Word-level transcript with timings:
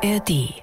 ARD. 0.00 0.62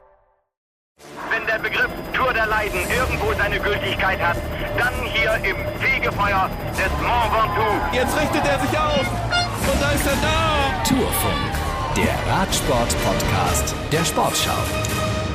Wenn 1.29 1.45
der 1.45 1.59
Begriff 1.59 1.89
Tour 2.13 2.31
der 2.33 2.45
Leiden 2.45 2.79
irgendwo 2.89 3.33
seine 3.33 3.59
Gültigkeit 3.59 4.19
hat, 4.19 4.37
dann 4.77 4.93
hier 5.13 5.33
im 5.43 5.57
Fegefeuer 5.81 6.49
des 6.71 6.91
Mont 7.01 7.33
Ventoux. 7.33 7.95
Jetzt 7.95 8.15
richtet 8.17 8.45
er 8.45 8.59
sich 8.61 8.77
auf 8.79 9.07
und 9.73 9.81
da 9.81 9.91
ist 9.91 10.07
er 10.07 10.15
da. 10.21 10.83
Tourfunk, 10.87 11.97
der 11.97 12.33
Radsport-Podcast 12.33 13.75
der 13.91 14.05
Sportschau. 14.05 14.51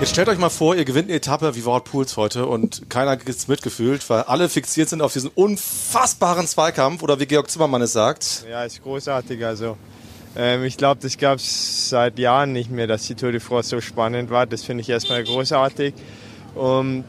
Jetzt 0.01 0.13
stellt 0.13 0.29
euch 0.31 0.39
mal 0.39 0.49
vor, 0.49 0.75
ihr 0.77 0.87
gewinnt 0.87 1.09
eine 1.09 1.19
Etappe 1.19 1.55
wie 1.55 1.65
World 1.67 1.85
Pools 1.85 2.17
heute 2.17 2.47
und 2.47 2.89
keiner 2.89 3.19
ist 3.27 3.51
mitgefühlt, 3.51 4.09
weil 4.09 4.23
alle 4.23 4.49
fixiert 4.49 4.89
sind 4.89 5.03
auf 5.03 5.13
diesen 5.13 5.31
unfassbaren 5.35 6.47
Zweikampf 6.47 7.03
oder 7.03 7.21
wie 7.21 7.27
Georg 7.27 7.51
Zimmermann 7.51 7.83
es 7.83 7.93
sagt. 7.93 8.47
Ja, 8.51 8.65
ist 8.65 8.83
großartig. 8.83 9.45
Also 9.45 9.77
ähm, 10.37 10.65
ich 10.65 10.77
glaube, 10.77 11.01
das 11.03 11.19
gab 11.19 11.39
es 11.39 11.91
seit 11.91 12.19
Jahren 12.19 12.53
nicht 12.53 12.71
mehr, 12.71 12.87
dass 12.87 13.07
die 13.07 13.15
Tour 13.15 13.33
de 13.33 13.41
France 13.41 13.71
so 13.71 13.81
spannend 13.81 14.31
war. 14.31 14.47
Das 14.47 14.63
finde 14.63 14.83
ich 14.83 14.89
erstmal 14.89 15.25
großartig. 15.25 15.95
Und 16.55 17.05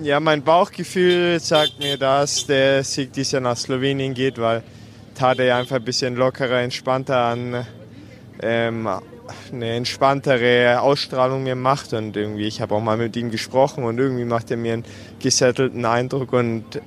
ja, 0.00 0.20
mein 0.20 0.42
Bauchgefühl 0.42 1.40
sagt 1.40 1.78
mir, 1.78 1.96
dass 1.96 2.46
der 2.46 2.84
Sieg 2.84 3.12
dieses 3.12 3.32
Jahr 3.32 3.42
nach 3.42 3.56
Slowenien 3.56 4.14
geht, 4.14 4.38
weil 4.38 4.62
Tadej 5.14 5.52
einfach 5.52 5.76
ein 5.76 5.84
bisschen 5.84 6.14
lockerer, 6.14 6.60
entspannter 6.60 7.16
an 7.16 7.66
ähm, 8.40 8.88
eine 9.52 9.70
entspanntere 9.74 10.80
Ausstrahlung 10.80 11.42
mir 11.42 11.56
macht 11.56 11.92
und 11.92 12.16
irgendwie 12.16 12.46
ich 12.46 12.60
habe 12.60 12.74
auch 12.74 12.80
mal 12.80 12.96
mit 12.96 13.16
ihm 13.16 13.30
gesprochen 13.30 13.84
und 13.84 13.98
irgendwie 13.98 14.24
macht 14.24 14.50
er 14.50 14.56
mir 14.56 14.74
einen 14.74 14.84
gesettelten 15.20 15.84
Eindruck 15.84 16.32
und 16.32 16.80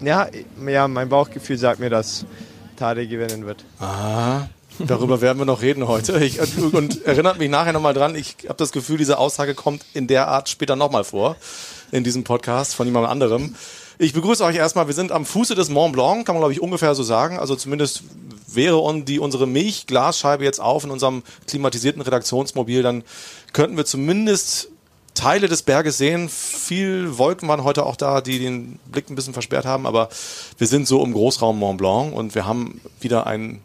ja, 0.00 0.28
ja 0.66 0.88
mein 0.88 1.08
Bauchgefühl 1.08 1.58
sagt 1.58 1.80
mir, 1.80 1.90
dass 1.90 2.26
Tade 2.76 3.06
gewinnen 3.06 3.46
wird. 3.46 3.64
Ah, 3.78 4.46
darüber 4.78 5.20
werden 5.20 5.38
wir 5.38 5.44
noch 5.44 5.62
reden 5.62 5.88
heute. 5.88 6.22
Ich, 6.24 6.40
und 6.58 7.04
erinnert 7.04 7.38
mich 7.38 7.50
nachher 7.50 7.72
nochmal 7.72 7.94
dran, 7.94 8.14
ich 8.14 8.36
habe 8.44 8.56
das 8.56 8.72
Gefühl, 8.72 8.98
diese 8.98 9.18
Aussage 9.18 9.54
kommt 9.54 9.84
in 9.94 10.06
der 10.06 10.28
Art 10.28 10.48
später 10.48 10.76
nochmal 10.76 11.04
vor, 11.04 11.36
in 11.92 12.04
diesem 12.04 12.24
Podcast 12.24 12.74
von 12.74 12.86
jemand 12.86 13.08
anderem. 13.08 13.54
Ich 13.98 14.12
begrüße 14.12 14.44
euch 14.44 14.56
erstmal. 14.56 14.88
Wir 14.88 14.94
sind 14.94 15.12
am 15.12 15.24
Fuße 15.24 15.54
des 15.54 15.68
Mont 15.68 15.92
Blanc, 15.92 16.26
kann 16.26 16.34
man 16.34 16.40
glaube 16.40 16.52
ich 16.52 16.60
ungefähr 16.60 16.94
so 16.94 17.04
sagen. 17.04 17.38
Also 17.38 17.54
zumindest 17.54 18.02
wäre 18.46 18.82
on 18.82 19.04
die 19.04 19.20
unsere 19.20 19.46
Milchglasscheibe 19.46 20.44
jetzt 20.44 20.60
auf 20.60 20.84
in 20.84 20.90
unserem 20.90 21.22
klimatisierten 21.46 22.02
Redaktionsmobil, 22.02 22.82
dann 22.82 23.04
könnten 23.52 23.76
wir 23.76 23.84
zumindest 23.84 24.68
Teile 25.14 25.48
des 25.48 25.62
Berges 25.62 25.96
sehen. 25.96 26.28
Viel 26.28 27.18
Wolken 27.18 27.48
waren 27.48 27.62
heute 27.62 27.86
auch 27.86 27.96
da, 27.96 28.20
die 28.20 28.40
den 28.40 28.80
Blick 28.90 29.08
ein 29.08 29.14
bisschen 29.14 29.32
versperrt 29.32 29.64
haben, 29.64 29.86
aber 29.86 30.08
wir 30.58 30.66
sind 30.66 30.88
so 30.88 31.04
im 31.04 31.12
Großraum 31.12 31.58
Mont 31.58 31.78
Blanc 31.78 32.14
und 32.14 32.34
wir 32.34 32.46
haben 32.46 32.80
wieder 33.00 33.26
ein 33.26 33.62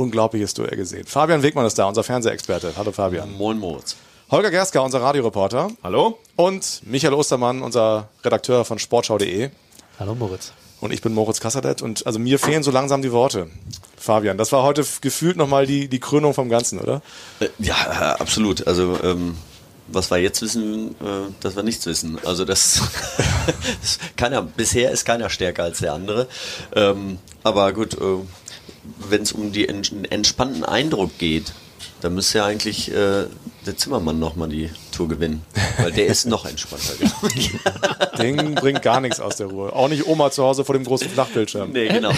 unglaubliches 0.00 0.54
Duell 0.54 0.76
gesehen. 0.76 1.06
Fabian 1.06 1.42
Wegmann 1.42 1.66
ist 1.66 1.78
da, 1.78 1.86
unser 1.86 2.02
Fernsehexperte. 2.02 2.72
Hallo 2.76 2.90
Fabian. 2.90 3.32
Moin 3.36 3.58
Moritz. 3.58 3.96
Holger 4.30 4.50
Gerska, 4.50 4.80
unser 4.80 5.02
Radioreporter. 5.02 5.70
Hallo. 5.82 6.18
Und 6.36 6.80
Michael 6.84 7.14
Ostermann, 7.14 7.62
unser 7.62 8.08
Redakteur 8.24 8.64
von 8.64 8.78
sportschau.de. 8.78 9.50
Hallo 9.98 10.14
Moritz. 10.14 10.52
Und 10.80 10.92
ich 10.92 11.02
bin 11.02 11.12
Moritz 11.12 11.40
Kassadet 11.40 11.82
und 11.82 12.06
also 12.06 12.18
mir 12.18 12.38
fehlen 12.38 12.62
so 12.62 12.70
langsam 12.70 13.02
die 13.02 13.12
Worte. 13.12 13.48
Fabian, 13.98 14.38
das 14.38 14.50
war 14.52 14.62
heute 14.62 14.86
gefühlt 15.02 15.36
nochmal 15.36 15.66
die, 15.66 15.88
die 15.88 16.00
Krönung 16.00 16.32
vom 16.32 16.48
Ganzen, 16.48 16.78
oder? 16.78 17.02
Äh, 17.40 17.48
ja, 17.58 17.74
absolut. 18.18 18.66
Also 18.66 18.98
ähm, 19.02 19.36
was 19.88 20.10
wir 20.10 20.18
jetzt 20.18 20.40
wissen, 20.40 20.92
äh, 21.00 21.30
dass 21.40 21.56
wir 21.56 21.62
nichts 21.62 21.84
wissen. 21.86 22.18
Also 22.24 22.44
das, 22.44 22.82
keiner, 24.16 24.42
bisher 24.42 24.90
ist 24.90 25.04
keiner 25.04 25.28
stärker 25.28 25.64
als 25.64 25.80
der 25.80 25.92
andere. 25.92 26.28
Ähm, 26.74 27.18
aber 27.42 27.72
gut, 27.72 27.94
äh, 27.94 28.18
wenn 28.82 29.22
es 29.22 29.32
um 29.32 29.52
den 29.52 29.82
entspannten 30.04 30.64
Eindruck 30.64 31.18
geht, 31.18 31.52
dann 32.00 32.14
müsste 32.14 32.38
ja 32.38 32.46
eigentlich 32.46 32.90
äh, 32.90 33.26
der 33.66 33.76
Zimmermann 33.76 34.18
nochmal 34.18 34.48
die 34.48 34.70
Tour 34.90 35.08
gewinnen. 35.08 35.42
Weil 35.78 35.92
der 35.92 36.06
ist 36.06 36.26
noch 36.26 36.46
entspannter. 36.46 36.94
Ding 38.18 38.54
bringt 38.54 38.82
gar 38.82 39.00
nichts 39.00 39.20
aus 39.20 39.36
der 39.36 39.46
Ruhe. 39.46 39.72
Auch 39.72 39.88
nicht 39.88 40.06
Oma 40.06 40.30
zu 40.30 40.42
Hause 40.42 40.64
vor 40.64 40.74
dem 40.74 40.84
großen 40.84 41.08
Flachbildschirm. 41.08 41.70
Nee, 41.72 41.88
genau. 41.88 42.12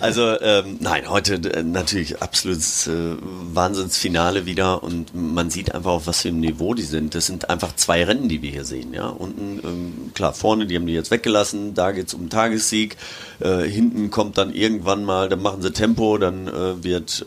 Also 0.00 0.40
ähm, 0.40 0.78
nein, 0.80 1.08
heute 1.08 1.34
äh, 1.34 1.62
natürlich 1.62 2.22
absolutes 2.22 2.86
äh, 2.86 3.16
Wahnsinnsfinale 3.52 4.46
wieder 4.46 4.82
und 4.82 5.14
man 5.14 5.50
sieht 5.50 5.74
einfach 5.74 5.92
auf 5.92 6.06
was 6.06 6.22
für 6.22 6.28
einem 6.28 6.40
Niveau 6.40 6.74
die 6.74 6.82
sind. 6.82 7.14
Das 7.14 7.26
sind 7.26 7.50
einfach 7.50 7.74
zwei 7.76 8.04
Rennen, 8.04 8.28
die 8.28 8.42
wir 8.42 8.50
hier 8.50 8.64
sehen. 8.64 8.92
Ja, 8.94 9.08
unten 9.08 9.60
ähm, 9.64 10.10
klar 10.14 10.32
vorne, 10.32 10.66
die 10.66 10.76
haben 10.76 10.86
die 10.86 10.94
jetzt 10.94 11.10
weggelassen. 11.10 11.74
Da 11.74 11.92
geht 11.92 12.08
es 12.08 12.14
um 12.14 12.28
Tagessieg. 12.28 12.96
Äh, 13.40 13.62
hinten 13.62 14.10
kommt 14.10 14.38
dann 14.38 14.52
irgendwann 14.52 15.04
mal, 15.04 15.28
dann 15.28 15.42
machen 15.42 15.62
sie 15.62 15.72
Tempo, 15.72 16.18
dann 16.18 16.48
äh, 16.48 16.82
wird 16.82 17.24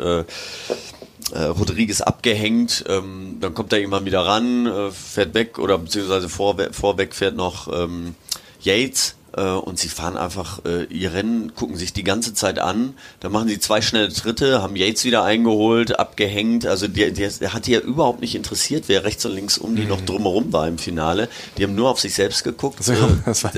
äh, 1.33 1.37
äh, 1.37 1.45
Rodriguez 1.45 2.01
abgehängt, 2.01 2.85
ähm, 2.87 3.37
dann 3.39 3.53
kommt 3.53 3.73
er 3.73 3.79
irgendwann 3.79 4.05
wieder 4.05 4.25
ran, 4.25 4.65
äh, 4.65 4.91
fährt 4.91 5.33
weg 5.33 5.59
oder 5.59 5.77
beziehungsweise 5.77 6.29
vorwe 6.29 6.69
vorweg 6.71 7.15
fährt 7.15 7.35
noch 7.35 7.67
ähm, 7.73 8.15
Yates 8.61 9.15
äh, 9.35 9.41
und 9.41 9.79
sie 9.79 9.89
fahren 9.89 10.17
einfach 10.17 10.63
äh, 10.65 10.83
ihr 10.85 11.13
Rennen, 11.13 11.53
gucken 11.55 11.77
sich 11.77 11.93
die 11.93 12.03
ganze 12.03 12.33
Zeit 12.33 12.59
an, 12.59 12.93
dann 13.19 13.31
machen 13.31 13.47
sie 13.47 13.59
zwei 13.59 13.81
schnelle 13.81 14.09
Tritte, 14.09 14.61
haben 14.61 14.75
Yates 14.75 15.05
wieder 15.05 15.23
eingeholt, 15.23 15.99
abgehängt, 15.99 16.65
also 16.65 16.87
der, 16.87 17.11
der, 17.11 17.29
der 17.29 17.53
hat 17.53 17.67
die 17.67 17.71
ja 17.71 17.79
überhaupt 17.79 18.21
nicht 18.21 18.35
interessiert, 18.35 18.85
wer 18.87 19.03
rechts 19.03 19.25
und 19.25 19.33
links 19.33 19.57
um 19.57 19.75
die 19.75 19.83
mhm. 19.83 19.89
noch 19.89 20.01
drumherum 20.01 20.51
war 20.53 20.67
im 20.67 20.77
Finale, 20.77 21.29
die 21.57 21.63
haben 21.63 21.75
nur 21.75 21.89
auf 21.89 21.99
sich 21.99 22.13
selbst 22.13 22.43
geguckt. 22.43 22.79
Das 22.79 22.89
war, 22.89 23.09
das 23.25 23.43
war, 23.43 23.51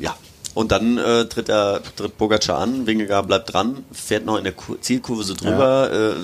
ja, 0.00 0.16
und 0.54 0.72
dann 0.72 0.98
äh, 0.98 1.26
tritt 1.26 1.48
er 1.48 1.82
tritt 1.96 2.16
Pogacar 2.18 2.58
an, 2.58 2.86
Wingegaard 2.86 3.26
bleibt 3.26 3.52
dran, 3.52 3.84
fährt 3.92 4.24
noch 4.24 4.36
in 4.36 4.44
der 4.44 4.54
Zielkurve 4.80 5.22
so 5.22 5.34
drüber, 5.34 5.90
ja. 5.92 6.10
äh, 6.10 6.14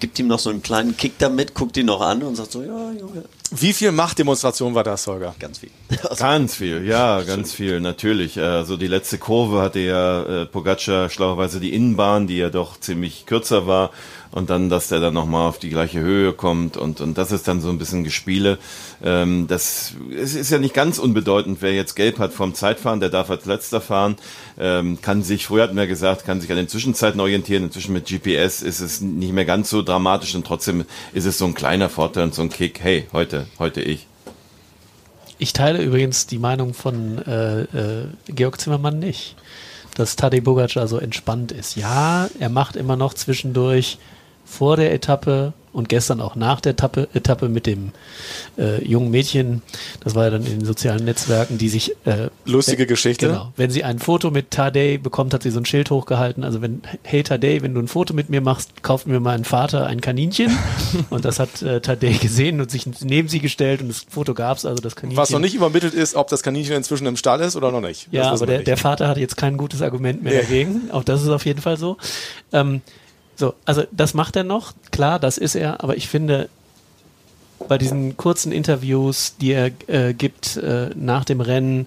gibt 0.00 0.18
ihm 0.18 0.26
noch 0.26 0.38
so 0.38 0.50
einen 0.50 0.62
kleinen 0.62 0.96
Kick 0.96 1.18
damit, 1.18 1.54
guckt 1.54 1.76
ihn 1.76 1.86
noch 1.86 2.00
an 2.00 2.22
und 2.22 2.36
sagt 2.36 2.52
so, 2.52 2.62
ja, 2.62 2.92
Junge. 2.92 3.24
Wie 3.52 3.72
viel 3.72 3.92
Machtdemonstration 3.92 4.74
war 4.74 4.82
das, 4.82 5.06
Holger? 5.06 5.34
Ganz 5.38 5.58
viel. 5.58 5.70
ganz 6.18 6.56
viel, 6.56 6.84
ja, 6.84 7.22
ganz 7.22 7.52
viel, 7.52 7.80
natürlich. 7.80 8.40
Also 8.40 8.76
die 8.76 8.88
letzte 8.88 9.18
Kurve 9.18 9.62
hatte 9.62 9.78
ja 9.78 10.22
äh, 10.22 10.46
Pogacar 10.46 11.08
schlauerweise 11.08 11.60
die 11.60 11.72
Innenbahn, 11.72 12.26
die 12.26 12.38
ja 12.38 12.50
doch 12.50 12.80
ziemlich 12.80 13.24
kürzer 13.26 13.66
war 13.66 13.90
und 14.32 14.50
dann, 14.50 14.68
dass 14.68 14.88
der 14.88 15.00
dann 15.00 15.14
nochmal 15.14 15.48
auf 15.48 15.58
die 15.58 15.70
gleiche 15.70 16.00
Höhe 16.00 16.32
kommt 16.32 16.76
und, 16.76 17.00
und 17.00 17.16
das 17.16 17.32
ist 17.32 17.48
dann 17.48 17.60
so 17.60 17.70
ein 17.70 17.78
bisschen 17.78 18.04
Gespiele. 18.04 18.58
Ähm, 19.02 19.46
das 19.46 19.94
es 20.14 20.34
ist 20.34 20.50
ja 20.50 20.58
nicht 20.58 20.74
ganz 20.74 20.98
unbedeutend, 20.98 21.58
wer 21.60 21.74
jetzt 21.74 21.94
gelb 21.94 22.18
hat 22.18 22.32
vom 22.32 22.54
Zeitfahren, 22.54 23.00
der 23.00 23.08
darf 23.08 23.30
als 23.30 23.44
letzter 23.44 23.80
fahren, 23.80 24.16
ähm, 24.58 24.98
kann 25.00 25.22
sich, 25.22 25.46
früher 25.46 25.62
hatten 25.62 25.76
wir 25.76 25.86
gesagt, 25.86 26.24
kann 26.24 26.40
sich 26.40 26.50
an 26.50 26.56
den 26.56 26.68
Zwischenzeiten 26.68 27.20
orientieren. 27.20 27.64
Inzwischen 27.64 27.92
mit 27.92 28.06
GPS 28.06 28.62
ist 28.62 28.80
es 28.80 29.00
nicht 29.00 29.32
mehr 29.32 29.44
ganz 29.44 29.70
so 29.70 29.82
dramatisch 29.82 30.34
und 30.34 30.46
trotzdem 30.46 30.84
ist 31.12 31.24
es 31.24 31.38
so 31.38 31.46
ein 31.46 31.54
kleiner 31.54 31.88
Vorteil 31.88 32.24
und 32.24 32.34
so 32.34 32.42
ein 32.42 32.50
Kick, 32.50 32.80
hey, 32.80 33.06
heute, 33.12 33.35
heute 33.58 33.82
ich. 33.82 34.06
Ich 35.38 35.52
teile 35.52 35.82
übrigens 35.82 36.26
die 36.26 36.38
Meinung 36.38 36.72
von 36.72 37.18
äh, 37.18 37.62
äh, 37.62 38.06
Georg 38.26 38.58
Zimmermann 38.58 38.98
nicht, 38.98 39.36
dass 39.94 40.16
Tadej 40.16 40.40
Bogacar 40.40 40.88
so 40.88 40.98
entspannt 40.98 41.52
ist. 41.52 41.76
Ja, 41.76 42.28
er 42.38 42.48
macht 42.48 42.76
immer 42.76 42.96
noch 42.96 43.12
zwischendurch 43.12 43.98
vor 44.46 44.76
der 44.76 44.92
Etappe 44.94 45.52
und 45.76 45.90
gestern 45.90 46.22
auch 46.22 46.36
nach 46.36 46.62
der 46.62 46.72
Etappe, 46.72 47.06
Etappe 47.12 47.50
mit 47.50 47.66
dem 47.66 47.90
äh, 48.56 48.82
jungen 48.82 49.10
Mädchen, 49.10 49.60
das 50.02 50.14
war 50.14 50.24
ja 50.24 50.30
dann 50.30 50.46
in 50.46 50.60
den 50.60 50.64
sozialen 50.64 51.04
Netzwerken, 51.04 51.58
die 51.58 51.68
sich 51.68 51.94
äh, 52.06 52.30
lustige 52.46 52.80
wenn, 52.80 52.88
Geschichte. 52.88 53.26
Genau. 53.26 53.52
Wenn 53.56 53.70
sie 53.70 53.84
ein 53.84 53.98
Foto 53.98 54.30
mit 54.30 54.50
Tadej 54.50 54.96
bekommt, 54.96 55.34
hat 55.34 55.42
sie 55.42 55.50
so 55.50 55.60
ein 55.60 55.66
Schild 55.66 55.90
hochgehalten. 55.90 56.44
Also 56.44 56.62
wenn 56.62 56.80
Hey 57.02 57.22
Tadej, 57.22 57.60
wenn 57.60 57.74
du 57.74 57.80
ein 57.80 57.88
Foto 57.88 58.14
mit 58.14 58.30
mir 58.30 58.40
machst, 58.40 58.82
kauft 58.82 59.06
mir 59.06 59.20
mein 59.20 59.44
Vater 59.44 59.86
ein 59.86 60.00
Kaninchen. 60.00 60.50
und 61.10 61.26
das 61.26 61.38
hat 61.38 61.60
äh, 61.60 61.82
Tadej 61.82 62.16
gesehen 62.20 62.58
und 62.62 62.70
sich 62.70 62.86
neben 63.02 63.28
sie 63.28 63.40
gestellt 63.40 63.82
und 63.82 63.88
das 63.88 64.06
Foto 64.08 64.32
gab's 64.32 64.64
also 64.64 64.80
das 64.80 64.96
Kaninchen. 64.96 65.18
Was 65.18 65.28
noch 65.28 65.40
nicht 65.40 65.54
übermittelt 65.54 65.92
ist, 65.92 66.14
ob 66.14 66.28
das 66.28 66.42
Kaninchen 66.42 66.74
inzwischen 66.74 67.06
im 67.06 67.18
Stall 67.18 67.42
ist 67.42 67.54
oder 67.54 67.70
noch 67.70 67.82
nicht. 67.82 68.08
Ja, 68.12 68.32
aber 68.32 68.46
der, 68.46 68.60
der 68.60 68.78
Vater 68.78 69.08
hat 69.08 69.18
jetzt 69.18 69.36
kein 69.36 69.58
gutes 69.58 69.82
Argument 69.82 70.22
mehr 70.22 70.32
nee. 70.32 70.40
dagegen. 70.40 70.90
Auch 70.90 71.04
das 71.04 71.22
ist 71.22 71.28
auf 71.28 71.44
jeden 71.44 71.60
Fall 71.60 71.76
so. 71.76 71.98
Ähm, 72.50 72.80
so, 73.36 73.54
also 73.64 73.84
das 73.92 74.14
macht 74.14 74.34
er 74.36 74.44
noch, 74.44 74.72
klar, 74.90 75.18
das 75.18 75.38
ist 75.38 75.54
er, 75.54 75.84
aber 75.84 75.96
ich 75.96 76.08
finde, 76.08 76.48
bei 77.68 77.78
diesen 77.78 78.16
kurzen 78.16 78.52
Interviews, 78.52 79.36
die 79.40 79.52
er 79.52 79.70
äh, 79.86 80.14
gibt 80.14 80.56
äh, 80.56 80.90
nach 80.94 81.24
dem 81.24 81.40
Rennen 81.40 81.86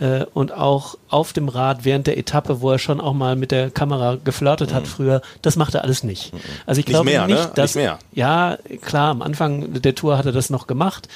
äh, 0.00 0.24
und 0.34 0.52
auch 0.52 0.96
auf 1.08 1.32
dem 1.32 1.48
Rad 1.48 1.84
während 1.84 2.06
der 2.06 2.18
Etappe, 2.18 2.60
wo 2.60 2.70
er 2.70 2.78
schon 2.78 3.00
auch 3.00 3.12
mal 3.14 3.36
mit 3.36 3.50
der 3.50 3.70
Kamera 3.70 4.18
geflirtet 4.22 4.70
mhm. 4.70 4.74
hat 4.74 4.86
früher, 4.86 5.22
das 5.42 5.56
macht 5.56 5.74
er 5.74 5.82
alles 5.82 6.02
nicht. 6.02 6.32
Mhm. 6.32 6.38
Also 6.66 6.78
ich 6.80 6.86
glaube 6.86 7.06
nicht, 7.06 7.14
mehr, 7.14 7.26
nicht 7.26 7.44
ne? 7.44 7.52
dass 7.54 7.74
nicht 7.74 7.84
mehr. 7.84 7.98
ja 8.12 8.58
klar, 8.80 9.10
am 9.10 9.22
Anfang 9.22 9.80
der 9.80 9.94
Tour 9.94 10.18
hat 10.18 10.26
er 10.26 10.32
das 10.32 10.50
noch 10.50 10.66
gemacht, 10.66 11.08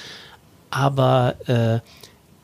aber 0.71 1.35
äh, 1.47 1.81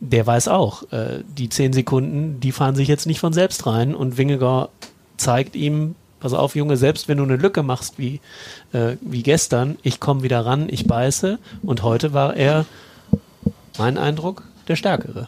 der 0.01 0.27
weiß 0.27 0.49
auch, 0.49 0.91
äh, 0.91 1.21
die 1.39 1.49
zehn 1.49 1.73
Sekunden, 1.73 2.41
die 2.41 2.53
fahren 2.53 2.75
sich 2.75 2.89
jetzt 2.89 3.07
nicht 3.07 3.21
von 3.21 3.33
selbst 3.33 3.67
rein 3.67 3.95
und 3.95 4.19
Wingegar 4.19 4.69
zeigt 5.17 5.55
ihm 5.55 5.95
pass 6.23 6.33
auf, 6.33 6.55
Junge, 6.55 6.77
selbst 6.77 7.09
wenn 7.09 7.19
du 7.19 7.25
eine 7.25 7.37
Lücke 7.37 7.63
machst 7.63 7.99
wie, 7.99 8.21
äh, 8.73 8.97
wie 9.01 9.23
gestern, 9.23 9.77
ich 9.83 9.99
komme 9.99 10.23
wieder 10.23 10.47
ran, 10.47 10.69
ich 10.71 10.87
beiße. 10.87 11.39
Und 11.63 11.83
heute 11.83 12.15
war 12.15 12.37
er, 12.37 12.65
mein 13.77 13.99
Eindruck, 13.99 14.45
der 14.69 14.77
Stärkere. 14.77 15.27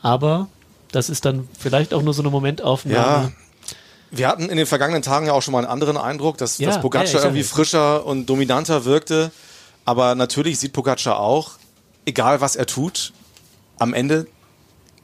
Aber 0.00 0.48
das 0.92 1.10
ist 1.10 1.26
dann 1.26 1.46
vielleicht 1.58 1.92
auch 1.92 2.02
nur 2.02 2.14
so 2.14 2.22
eine 2.22 2.30
Momentaufnahme. 2.30 3.24
Ja. 3.24 3.32
Wir 4.10 4.28
hatten 4.28 4.48
in 4.48 4.56
den 4.56 4.66
vergangenen 4.66 5.02
Tagen 5.02 5.26
ja 5.26 5.34
auch 5.34 5.42
schon 5.42 5.52
mal 5.52 5.58
einen 5.58 5.68
anderen 5.68 5.96
Eindruck, 5.96 6.38
dass, 6.38 6.58
ja, 6.58 6.68
dass 6.68 6.80
Pogacar 6.80 7.06
ja, 7.06 7.22
irgendwie 7.22 7.44
frischer 7.44 8.04
und 8.06 8.26
dominanter 8.26 8.84
wirkte. 8.84 9.30
Aber 9.84 10.14
natürlich 10.14 10.58
sieht 10.58 10.72
Pogacar 10.72 11.20
auch, 11.20 11.52
egal 12.06 12.40
was 12.40 12.56
er 12.56 12.66
tut, 12.66 13.12
am 13.78 13.94
Ende 13.94 14.26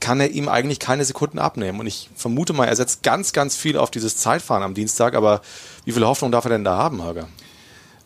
kann 0.00 0.20
er 0.20 0.31
ihm 0.31 0.48
eigentlich 0.48 0.78
keine 0.78 1.04
Sekunden 1.04 1.38
abnehmen. 1.38 1.81
Und 1.81 1.87
ich 1.87 2.10
vermute 2.14 2.52
mal, 2.52 2.66
er 2.66 2.76
setzt 2.76 3.02
ganz, 3.02 3.32
ganz 3.32 3.56
viel 3.56 3.76
auf 3.76 3.90
dieses 3.90 4.16
Zeitfahren 4.16 4.62
am 4.62 4.75
Dienstag. 4.75 5.14
Aber 5.14 5.40
wie 5.84 5.93
viel 5.93 6.06
Hoffnung 6.06 6.32
darf 6.32 6.44
er 6.44 6.50
denn 6.50 6.64
da 6.64 6.76
haben, 6.76 7.02
Holger? 7.02 7.28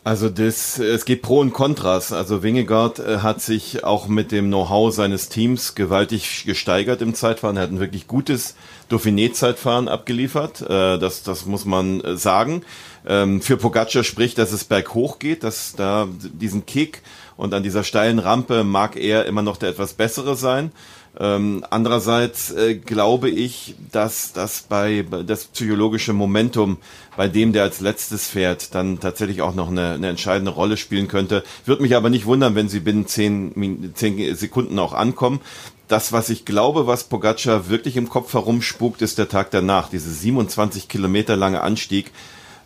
Also 0.03 0.29
das, 0.29 0.79
es 0.79 1.05
geht 1.05 1.21
Pro 1.21 1.39
und 1.41 1.53
Kontras. 1.53 2.11
Also 2.11 2.41
Wingegaard 2.41 2.97
äh, 2.97 3.19
hat 3.19 3.39
sich 3.39 3.83
auch 3.83 4.07
mit 4.07 4.31
dem 4.31 4.47
Know-how 4.47 4.91
seines 4.91 5.29
Teams 5.29 5.75
gewaltig 5.75 6.45
gesteigert 6.45 7.03
im 7.03 7.13
Zeitfahren. 7.13 7.55
Er 7.55 7.63
hat 7.63 7.71
ein 7.71 7.79
wirklich 7.79 8.07
gutes 8.07 8.55
Dauphiné-Zeitfahren 8.89 9.87
abgeliefert. 9.87 10.61
Äh, 10.61 10.97
das, 10.97 11.21
das 11.21 11.45
muss 11.45 11.65
man 11.65 12.01
äh, 12.01 12.17
sagen. 12.17 12.63
Ähm, 13.05 13.41
für 13.41 13.57
Pogacar 13.57 14.03
spricht, 14.03 14.39
dass 14.39 14.51
es 14.51 14.63
berghoch 14.63 15.19
geht, 15.19 15.43
dass 15.43 15.75
da 15.75 16.07
diesen 16.33 16.65
Kick 16.65 17.03
und 17.37 17.53
an 17.53 17.61
dieser 17.61 17.83
steilen 17.83 18.19
Rampe 18.19 18.63
mag 18.63 18.95
er 18.95 19.25
immer 19.25 19.43
noch 19.43 19.57
der 19.57 19.69
etwas 19.69 19.93
bessere 19.93 20.35
sein. 20.35 20.71
Ähm, 21.19 21.65
andererseits 21.69 22.51
äh, 22.51 22.75
glaube 22.75 23.29
ich, 23.29 23.75
dass 23.91 24.31
das 24.31 24.61
bei 24.61 25.05
das 25.25 25.45
psychologische 25.45 26.13
Momentum 26.13 26.77
bei 27.17 27.27
dem, 27.27 27.51
der 27.51 27.63
als 27.63 27.81
letztes 27.81 28.29
fährt, 28.29 28.73
dann 28.73 28.99
tatsächlich 29.01 29.41
auch 29.41 29.53
noch 29.53 29.67
eine, 29.67 29.91
eine 29.91 30.07
entscheidende 30.07 30.51
Rolle 30.51 30.77
spielen 30.77 31.09
könnte. 31.09 31.43
Würde 31.65 31.81
mich 31.81 31.95
aber 31.97 32.09
nicht 32.09 32.25
wundern, 32.25 32.55
wenn 32.55 32.69
sie 32.69 32.79
binnen 32.79 33.07
zehn, 33.07 33.91
zehn 33.93 34.35
Sekunden 34.35 34.79
auch 34.79 34.93
ankommen. 34.93 35.41
Das, 35.89 36.13
was 36.13 36.29
ich 36.29 36.45
glaube, 36.45 36.87
was 36.87 37.03
Pogacar 37.03 37.67
wirklich 37.67 37.97
im 37.97 38.07
Kopf 38.07 38.33
herumspukt, 38.33 39.01
ist 39.01 39.17
der 39.17 39.27
Tag 39.27 39.51
danach. 39.51 39.89
Diese 39.89 40.09
27 40.09 40.87
Kilometer 40.87 41.35
lange 41.35 41.59
Anstieg. 41.59 42.11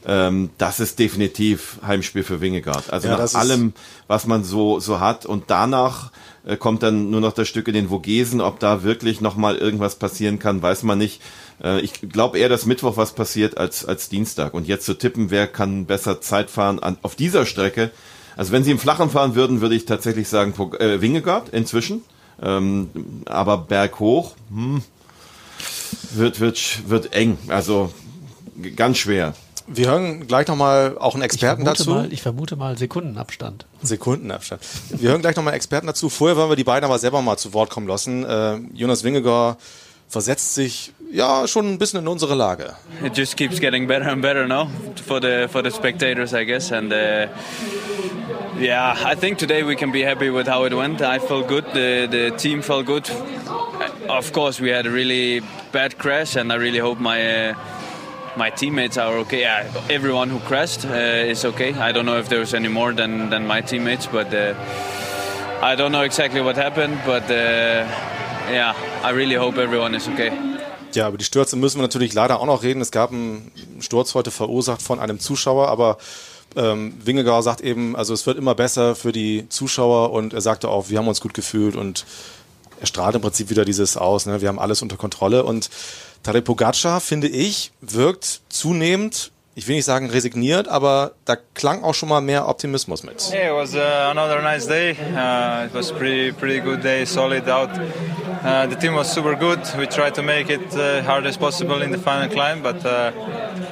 Ähm, 0.06 0.52
das 0.60 0.80
ist 0.80 1.00
definitiv 1.00 1.80
Heimspiel 1.86 2.22
für 2.22 2.40
Wingegaard. 2.40 2.94
Also 2.94 3.08
ja, 3.08 3.18
nach 3.18 3.34
allem, 3.34 3.74
was 4.06 4.28
man 4.28 4.44
so, 4.44 4.80
so 4.80 5.00
hat. 5.00 5.26
Und 5.26 5.46
danach 5.48 6.12
äh, 6.46 6.58
kommt 6.58 6.84
dann 6.84 7.10
nur 7.10 7.22
noch 7.22 7.34
das 7.34 7.48
Stück 7.48 7.68
in 7.68 7.74
den 7.74 7.90
Vogesen. 7.90 8.42
Ob 8.42 8.60
da 8.60 8.84
wirklich 8.84 9.22
nochmal 9.22 9.58
irgendwas 9.58 9.96
passieren 9.96 10.40
kann, 10.40 10.62
weiß 10.62 10.84
man 10.84 10.98
nicht. 10.98 11.22
Äh, 11.64 11.82
ich 11.82 11.94
glaube 12.10 12.40
eher, 12.40 12.50
dass 12.50 12.66
Mittwoch 12.66 12.98
was 12.98 13.14
passiert 13.14 13.58
als, 13.58 13.86
als 13.86 14.10
Dienstag. 14.10 14.54
Und 14.54 14.68
jetzt 14.68 14.86
zu 14.86 14.94
tippen, 14.94 15.32
wer 15.32 15.48
kann 15.48 15.86
besser 15.86 16.22
Zeit 16.22 16.50
fahren 16.50 16.80
an, 16.80 16.98
auf 17.02 17.16
dieser 17.16 17.46
Strecke. 17.46 17.92
Also 18.38 18.52
wenn 18.52 18.64
sie 18.64 18.72
im 18.72 18.80
Flachen 18.80 19.10
fahren 19.10 19.36
würden, 19.36 19.62
würde 19.62 19.76
ich 19.76 19.86
tatsächlich 19.86 20.28
sagen 20.28 20.54
äh, 20.80 21.02
Wingegaard 21.02 21.50
inzwischen. 21.50 22.04
Ähm, 22.42 22.90
aber 23.26 23.58
berghoch 23.58 24.36
hm, 24.50 24.84
wird, 26.14 26.40
wird, 26.40 26.90
wird 26.90 27.14
eng. 27.14 27.38
Also 27.48 27.92
ganz 28.76 28.98
schwer. 28.98 29.34
Wir 29.68 29.88
hören 29.88 30.28
gleich 30.28 30.48
nochmal 30.48 30.98
auch 31.00 31.16
einen 31.16 31.24
Experten 31.24 31.64
ich 31.64 31.68
dazu. 31.68 31.90
Mal, 31.90 32.14
ich 32.14 32.22
vermute 32.22 32.56
mal 32.56 32.78
Sekundenabstand. 32.78 33.66
Sekundenabstand. 33.82 34.62
Wir 34.90 35.10
hören 35.10 35.22
gleich 35.22 35.36
nochmal 35.36 35.54
einen 35.54 35.58
Experten 35.58 35.88
dazu. 35.88 36.10
Vorher 36.10 36.38
wollen 36.38 36.50
wir 36.50 36.56
die 36.56 36.64
beiden 36.64 36.86
aber 36.86 37.00
selber 37.00 37.22
mal 37.22 37.38
zu 37.38 37.54
Wort 37.54 37.72
kommen 37.72 37.88
lassen. 37.88 38.24
Äh, 38.24 38.58
Jonas 38.74 39.04
Wingegaard 39.04 39.58
versetzt 40.08 40.54
sich 40.54 40.94
ja 41.12 41.48
schon 41.48 41.74
ein 41.74 41.78
bisschen 41.80 42.02
in 42.02 42.08
unsere 42.08 42.36
Lage. 42.36 42.76
It 43.04 43.18
just 43.18 43.38
keeps 43.38 43.60
getting 43.60 43.88
better 43.88 44.12
and 44.12 44.22
better 44.22 44.48
now 44.48 44.68
for 45.08 45.20
the 45.20 45.48
for 45.50 45.64
the 45.64 45.72
spectators, 45.72 46.34
I 46.34 46.46
guess, 46.46 46.72
and. 46.72 46.94
Uh, 46.94 47.28
yeah, 48.60 48.96
I 49.04 49.16
think 49.16 49.38
today 49.40 49.64
we 49.64 49.76
can 49.76 49.92
be 49.92 50.04
happy 50.04 50.30
with 50.30 50.48
how 50.48 50.66
it 50.66 50.74
went. 50.74 51.02
I 51.02 51.20
felt 51.20 51.48
good. 51.48 51.66
The 51.74 52.08
the 52.10 52.32
team 52.38 52.62
felt 52.62 52.86
good. 52.86 53.10
Of 54.08 54.32
course, 54.32 54.62
we 54.62 54.70
had 54.70 54.86
a 54.86 54.92
really 54.92 55.42
bad 55.72 55.98
crash, 55.98 56.36
and 56.36 56.52
I 56.52 56.56
really 56.58 56.80
hope 56.80 57.00
my 57.00 57.50
uh, 57.50 57.54
my 58.38 58.50
teammates 58.50 58.98
are 58.98 59.18
okay. 59.20 59.42
Yeah, 59.42 59.68
everyone 59.90 60.30
who 60.30 60.40
crashed 60.40 60.86
uh, 60.86 61.32
is 61.32 61.46
okay. 61.46 61.74
I 61.74 61.92
don't 61.92 62.06
know 62.06 62.18
if 62.18 62.30
there 62.30 62.40
was 62.40 62.54
any 62.54 62.70
more 62.70 62.94
than, 62.94 63.30
than 63.30 63.48
my 63.48 63.62
teammates, 63.62 64.08
but 64.08 64.34
uh, 64.34 64.54
I 65.62 65.76
don't 65.76 65.92
know 65.92 66.04
exactly 66.04 66.42
what 66.42 66.58
happened. 66.58 67.00
But 67.06 67.24
uh, 67.30 67.86
yeah, 68.52 68.74
I 69.04 69.12
really 69.12 69.36
hope 69.36 69.58
everyone 69.58 69.96
is 69.96 70.08
okay. 70.08 70.32
Ja, 70.94 71.10
über 71.10 71.18
die 71.18 71.26
Stürze 71.26 71.58
müssen 71.58 71.78
wir 71.78 71.82
natürlich 71.82 72.14
leider 72.14 72.40
auch 72.40 72.46
noch 72.46 72.64
reden. 72.64 72.82
Es 72.82 72.92
gab 72.92 73.12
einen 73.12 73.52
Sturz 73.82 74.14
heute 74.14 74.32
verursacht 74.32 74.82
von 74.82 75.00
einem 75.00 75.20
Zuschauer, 75.20 75.68
aber 75.68 75.98
ähm, 76.56 76.94
Wingegaard 77.04 77.44
sagt 77.44 77.62
eben, 77.62 77.98
also 77.98 78.14
es 78.14 78.26
wird 78.26 78.38
immer 78.38 78.56
besser 78.56 78.96
für 78.96 79.12
die 79.12 79.48
Zuschauer 79.50 80.12
und 80.12 80.34
er 80.34 80.40
sagte 80.40 80.70
auch, 80.70 80.90
wir 80.90 80.98
haben 80.98 81.08
uns 81.08 81.20
gut 81.20 81.34
gefühlt 81.34 81.76
und 81.76 82.06
er 82.80 82.88
strahlt 82.88 83.16
im 83.16 83.22
Prinzip 83.22 83.50
wieder 83.50 83.66
dieses 83.66 83.98
aus, 83.98 84.26
ne? 84.26 84.42
wir 84.42 84.48
haben 84.48 84.60
alles 84.60 84.82
unter 84.82 84.96
Kontrolle 84.96 85.44
und 85.44 85.70
Tadej 86.26 86.42
Pogacar, 86.42 87.02
finde 87.02 87.28
ich, 87.28 87.72
wirkt 87.82 88.42
zunehmend 88.50 89.32
ich 89.58 89.70
will 89.70 89.76
nicht 89.76 89.86
sagen 89.86 90.10
resigniert, 90.10 90.68
aber 90.68 91.14
da 91.24 91.38
klang 91.54 91.82
auch 91.82 91.94
schon 91.94 92.10
mal 92.10 92.20
mehr 92.20 92.50
Optimismus 92.50 93.04
mit. 93.04 93.32
Yeah, 93.32 93.52
it 93.52 93.56
was 93.56 93.74
uh, 93.74 94.12
another 94.12 94.42
nice 94.42 94.68
day. 94.68 94.92
Uh, 94.92 95.66
it 95.66 95.74
was 95.74 95.94
pretty 95.94 96.34
pretty 96.34 96.60
good 96.60 96.84
day, 96.84 97.06
solid 97.06 97.48
out. 97.48 97.70
Uh, 98.44 98.68
the 98.68 98.76
team 98.76 98.96
was 98.96 99.10
super 99.10 99.36
good. 99.36 99.60
We 99.78 99.88
tried 99.88 100.14
to 100.16 100.22
make 100.22 100.50
it 100.50 100.76
uh, 100.76 101.04
hard 101.04 101.26
as 101.26 101.38
possible 101.38 101.82
in 101.82 101.92
the 101.92 101.98
final 101.98 102.28
climb, 102.28 102.62
but 102.62 102.86
uh, 102.86 103.14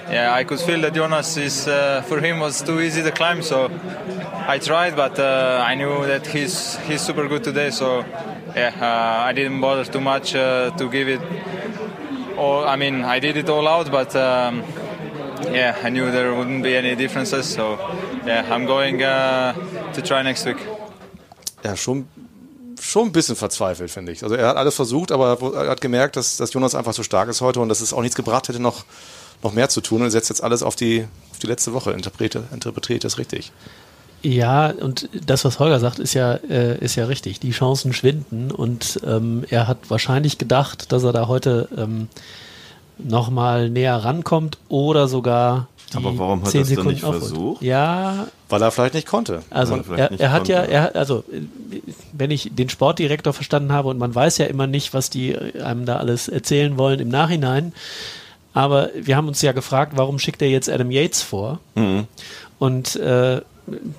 yeah, 0.10 0.34
I 0.34 0.46
could 0.46 0.62
feel 0.62 0.80
that 0.82 0.94
Jonas 0.94 1.36
is 1.36 1.68
uh, 1.68 2.02
for 2.08 2.22
him 2.22 2.40
was 2.40 2.62
too 2.62 2.80
easy 2.80 3.04
to 3.04 3.12
climb. 3.12 3.42
So 3.42 3.70
I 4.48 4.60
tried, 4.60 4.96
but 4.96 5.20
uh, 5.20 5.66
I 5.68 5.76
knew 5.76 6.06
that 6.08 6.26
he's 6.28 6.78
he's 6.88 7.02
super 7.02 7.28
good 7.28 7.44
today. 7.44 7.72
So 7.72 8.06
yeah, 8.56 8.72
uh, 8.80 9.30
I 9.30 9.34
didn't 9.34 9.60
bother 9.60 9.84
too 9.84 10.02
much 10.02 10.34
uh, 10.34 10.72
to 10.78 10.90
give 10.90 11.10
it 11.10 11.22
all. 12.38 12.66
I 12.66 12.76
mean, 12.76 13.04
I 13.04 13.20
did 13.20 13.38
it 13.38 13.50
all 13.50 13.68
out, 13.68 13.92
but. 13.92 14.16
Um, 14.16 14.64
yeah, 15.52 15.76
I 15.84 15.90
knew 15.90 16.12
there 16.12 16.34
wouldn't 16.34 16.64
be 16.64 16.76
any 16.76 16.96
differences. 16.96 17.46
So, 17.46 17.78
yeah, 18.26 18.46
I'm 18.50 18.66
going 18.66 19.02
uh, 19.04 19.54
to 19.94 20.02
try 20.02 20.24
next 20.24 20.46
week. 20.46 20.58
Ja, 21.64 21.76
schon, 21.76 22.08
schon 22.80 23.08
ein 23.08 23.12
bisschen 23.12 23.36
verzweifelt, 23.36 23.90
finde 23.92 24.12
ich. 24.12 24.24
Also 24.24 24.36
er 24.36 24.48
hat 24.48 24.58
alles 24.58 24.76
versucht, 24.76 25.12
aber 25.12 25.38
er 25.56 25.70
hat 25.70 25.82
gemerkt, 25.82 26.16
dass, 26.16 26.38
dass 26.38 26.54
Jonas 26.54 26.76
einfach 26.76 26.94
so 26.94 27.04
stark 27.04 27.30
ist 27.30 27.42
heute 27.42 27.60
und 27.60 27.70
dass 27.70 27.82
es 27.82 27.94
auch 27.94 28.02
nichts 28.02 28.16
gebracht 28.16 28.50
hätte, 28.50 28.60
noch, 28.60 28.86
noch 29.44 29.54
mehr 29.54 29.70
zu 29.70 29.82
tun. 29.82 30.02
Und 30.02 30.12
setzt 30.12 30.30
jetzt 30.30 30.44
alles 30.44 30.64
auf 30.64 30.76
die, 30.76 31.08
auf 31.32 31.40
die 31.40 31.48
letzte 31.48 31.74
Woche. 31.74 31.92
Interpretiert 31.92 32.46
interpretiert 32.52 33.04
das 33.04 33.18
richtig. 33.18 33.52
Ja, 34.24 34.70
und 34.72 35.10
das, 35.26 35.44
was 35.44 35.60
Holger 35.60 35.80
sagt, 35.80 36.00
ist 36.00 36.14
ja, 36.14 36.36
äh, 36.50 36.78
ist 36.80 36.96
ja 36.96 37.06
richtig. 37.06 37.40
Die 37.42 37.52
Chancen 37.52 37.92
schwinden 37.94 38.52
und 38.52 39.00
ähm, 39.06 39.44
er 39.50 39.68
hat 39.68 39.78
wahrscheinlich 39.90 40.38
gedacht, 40.38 40.92
dass 40.94 41.04
er 41.04 41.12
da 41.12 41.28
heute 41.28 41.68
ähm, 41.78 42.08
nochmal 42.98 43.70
näher 43.70 43.98
rankommt 43.98 44.58
oder 44.70 45.08
sogar 45.08 45.68
die 45.92 45.98
Aber 45.98 46.18
warum 46.18 46.42
hat 46.42 46.50
10 46.52 46.62
er 46.62 46.68
es 46.70 46.76
dann 46.76 46.88
nicht 46.88 47.04
aufholt. 47.04 47.24
versucht? 47.24 47.62
Ja, 47.62 48.28
Weil 48.50 48.62
er 48.62 48.72
vielleicht 48.72 48.94
nicht 48.96 49.08
konnte. 49.08 49.44
also 49.50 49.76
er, 49.96 50.12
er 50.20 50.32
hat 50.32 50.40
konnte. 50.40 50.52
ja, 50.54 50.60
er, 50.62 50.96
also 50.96 51.24
äh, 51.32 51.82
wenn 52.14 52.32
ich 52.32 52.50
den 52.54 52.70
Sportdirektor 52.70 53.34
verstanden 53.34 53.72
habe 53.74 53.90
und 53.90 53.98
man 53.98 54.16
weiß 54.16 54.38
ja 54.38 54.46
immer 54.46 54.68
nicht, 54.68 54.94
was 54.94 55.10
die 55.10 55.38
einem 55.38 55.86
da 55.86 55.98
alles 55.98 56.30
erzählen 56.30 56.78
wollen 56.78 57.00
im 57.00 57.10
Nachhinein, 57.10 57.74
aber 58.54 58.90
wir 58.96 59.18
haben 59.18 59.28
uns 59.28 59.42
ja 59.42 59.52
gefragt, 59.52 59.94
warum 59.96 60.18
schickt 60.18 60.42
er 60.42 60.50
jetzt 60.50 60.70
Adam 60.70 60.92
Yates 60.92 61.22
vor 61.22 61.60
Mhm. 61.76 62.06
und 62.60 62.96
äh, 62.96 63.42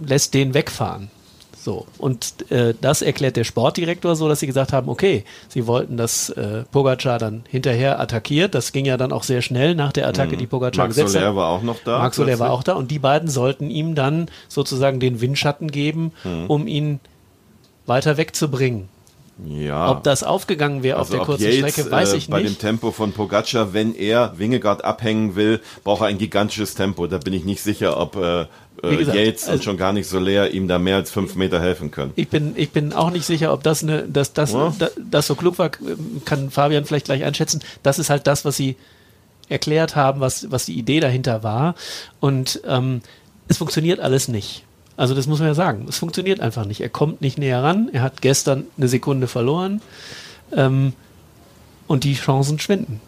lässt 0.04 0.34
den 0.34 0.54
wegfahren. 0.54 1.10
So, 1.56 1.86
und 1.96 2.50
äh, 2.50 2.74
das 2.78 3.00
erklärt 3.00 3.36
der 3.36 3.44
Sportdirektor 3.44 4.16
so, 4.16 4.28
dass 4.28 4.40
sie 4.40 4.46
gesagt 4.46 4.74
haben, 4.74 4.90
okay, 4.90 5.24
sie 5.48 5.66
wollten, 5.66 5.96
dass 5.96 6.28
äh, 6.28 6.64
Pogacar 6.70 7.18
dann 7.18 7.42
hinterher 7.48 7.98
attackiert. 8.00 8.54
Das 8.54 8.72
ging 8.72 8.84
ja 8.84 8.98
dann 8.98 9.12
auch 9.12 9.22
sehr 9.22 9.40
schnell 9.40 9.74
nach 9.74 9.90
der 9.90 10.06
Attacke, 10.06 10.36
die 10.36 10.46
Pogacar 10.46 10.84
Max 10.84 10.96
gesetzt 10.96 11.14
Soler 11.14 11.28
hat. 11.28 11.36
war 11.36 11.48
auch 11.48 11.62
noch 11.62 11.78
da. 11.82 12.00
Max 12.00 12.16
Soler 12.16 12.38
war 12.38 12.50
auch 12.50 12.62
da 12.64 12.74
und 12.74 12.90
die 12.90 12.98
beiden 12.98 13.30
sollten 13.30 13.70
ihm 13.70 13.94
dann 13.94 14.26
sozusagen 14.48 15.00
den 15.00 15.22
Windschatten 15.22 15.70
geben, 15.70 16.12
Mhm. 16.24 16.44
um 16.48 16.66
ihn 16.66 17.00
weiter 17.86 18.18
wegzubringen. 18.18 18.88
Ja. 19.44 19.90
Ob 19.90 20.04
das 20.04 20.22
aufgegangen 20.22 20.82
wäre 20.82 20.96
auf 20.96 21.06
Also 21.08 21.12
der 21.14 21.20
ob 21.22 21.26
kurzen 21.26 21.44
Yates, 21.50 21.72
Strecke, 21.72 21.90
weiß 21.90 22.12
äh, 22.12 22.16
ich 22.16 22.28
Bei 22.28 22.38
dem 22.40 22.50
nicht. 22.50 22.60
Tempo 22.60 22.92
von 22.92 23.12
Pogacar, 23.12 23.72
wenn 23.72 23.94
er 23.94 24.38
Wingegaard 24.38 24.84
abhängen 24.84 25.34
will, 25.34 25.60
braucht 25.82 26.02
er 26.02 26.06
ein 26.06 26.18
gigantisches 26.18 26.74
Tempo. 26.74 27.06
Da 27.08 27.18
bin 27.18 27.32
ich 27.32 27.44
nicht 27.44 27.60
sicher, 27.60 27.98
ob 28.00 28.14
äh, 28.16 28.46
Wie 28.82 28.94
äh, 28.94 28.96
gesagt, 28.96 29.18
Yates 29.18 29.44
also- 29.44 29.54
und 29.54 29.64
schon 29.64 29.76
gar 29.76 29.92
nicht 29.92 30.08
so 30.08 30.20
leer 30.20 30.52
ihm 30.54 30.68
da 30.68 30.78
mehr 30.78 30.96
als 30.96 31.10
fünf 31.10 31.34
Meter 31.34 31.60
helfen 31.60 31.90
können. 31.90 32.12
Ich 32.14 32.28
bin, 32.28 32.52
ich 32.56 32.70
bin 32.70 32.92
auch 32.92 33.10
nicht 33.10 33.26
sicher, 33.26 33.52
ob 33.52 33.64
das 33.64 33.82
eine, 33.82 34.02
dass 34.02 34.32
das, 34.34 34.52
Ja. 34.52 34.72
da, 34.78 34.88
das 35.10 35.26
so 35.26 35.34
klug 35.34 35.58
war, 35.58 35.70
kann 36.24 36.50
Fabian 36.50 36.84
vielleicht 36.84 37.06
gleich 37.06 37.24
einschätzen. 37.24 37.60
Das 37.82 37.98
ist 37.98 38.10
halt 38.10 38.28
das, 38.28 38.44
was 38.44 38.56
sie 38.56 38.76
erklärt 39.48 39.96
haben, 39.96 40.20
was, 40.20 40.50
was 40.52 40.66
die 40.66 40.78
Idee 40.78 41.00
dahinter 41.00 41.42
war. 41.42 41.74
Und 42.20 42.60
ähm, 42.66 43.02
es 43.48 43.58
funktioniert 43.58 43.98
alles 44.00 44.28
nicht. 44.28 44.64
Also 44.96 45.14
das 45.14 45.26
muss 45.26 45.40
man 45.40 45.48
ja 45.48 45.54
sagen. 45.54 45.86
Es 45.88 45.98
funktioniert 45.98 46.40
einfach 46.40 46.64
nicht. 46.64 46.80
Er 46.80 46.88
kommt 46.88 47.20
nicht 47.20 47.38
näher 47.38 47.62
ran. 47.62 47.90
Er 47.92 48.02
hat 48.02 48.22
gestern 48.22 48.64
eine 48.76 48.88
Sekunde 48.88 49.26
verloren. 49.26 49.82
Ähm, 50.52 50.92
und 51.86 52.04
die 52.04 52.14
Chancen 52.14 52.58
schwinden. 52.58 53.00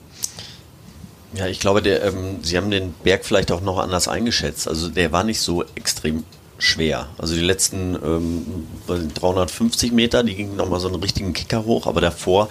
Ja, 1.35 1.47
ich 1.47 1.61
glaube, 1.61 1.83
der, 1.83 2.02
ähm, 2.05 2.38
sie 2.43 2.57
haben 2.57 2.71
den 2.71 2.95
Berg 3.05 3.25
vielleicht 3.25 3.52
auch 3.52 3.61
noch 3.61 3.78
anders 3.78 4.09
eingeschätzt. 4.09 4.69
Also 4.69 4.88
der 4.88 5.12
war 5.12 5.25
nicht 5.25 5.40
so 5.40 5.64
extrem 5.75 6.25
schwer. 6.58 7.08
Also 7.18 7.34
die 7.34 7.40
letzten 7.40 7.94
ähm, 7.94 8.66
350 9.14 9.92
Meter, 9.92 10.22
die 10.22 10.34
gingen 10.34 10.56
nochmal 10.56 10.80
so 10.80 10.88
einen 10.88 11.02
richtigen 11.02 11.32
Kicker 11.32 11.64
hoch, 11.64 11.86
aber 11.86 12.00
davor 12.00 12.48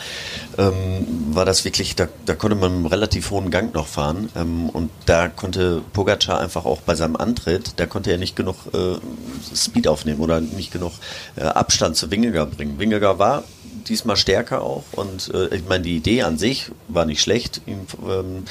ähm, 0.58 1.08
war 1.32 1.46
das 1.46 1.66
wirklich, 1.66 1.96
da, 1.96 2.08
da 2.26 2.36
konnte 2.36 2.56
man 2.56 2.72
einen 2.72 2.86
relativ 2.86 3.32
hohen 3.32 3.50
Gang 3.50 3.74
noch 3.74 3.88
fahren 3.88 4.30
ähm, 4.36 4.70
und 4.70 4.92
da 5.06 5.28
konnte 5.28 5.82
Pogacar 5.94 6.40
einfach 6.40 6.66
auch 6.66 6.82
bei 6.82 6.96
seinem 6.96 7.16
Antritt, 7.16 7.74
da 7.78 7.86
konnte 7.86 8.12
er 8.12 8.18
nicht 8.18 8.36
genug 8.36 8.56
äh, 8.74 8.96
Speed 9.56 9.88
aufnehmen 9.88 10.20
oder 10.20 10.40
nicht 10.40 10.72
genug 10.72 10.94
äh, 11.36 11.42
Abstand 11.42 11.96
zu 11.96 12.12
Wingegar 12.12 12.46
bringen. 12.46 12.78
Wingegar 12.80 13.18
war 13.20 13.44
diesmal 13.88 14.18
stärker 14.18 14.62
auch 14.62 14.84
und 14.94 15.32
äh, 15.34 15.56
ich 15.56 15.66
meine, 15.68 15.84
die 15.84 15.96
Idee 15.96 16.24
an 16.24 16.38
sich 16.38 16.72
war 16.88 17.06
nicht 17.06 17.22
schlecht, 17.22 17.62
ähm, 17.68 18.46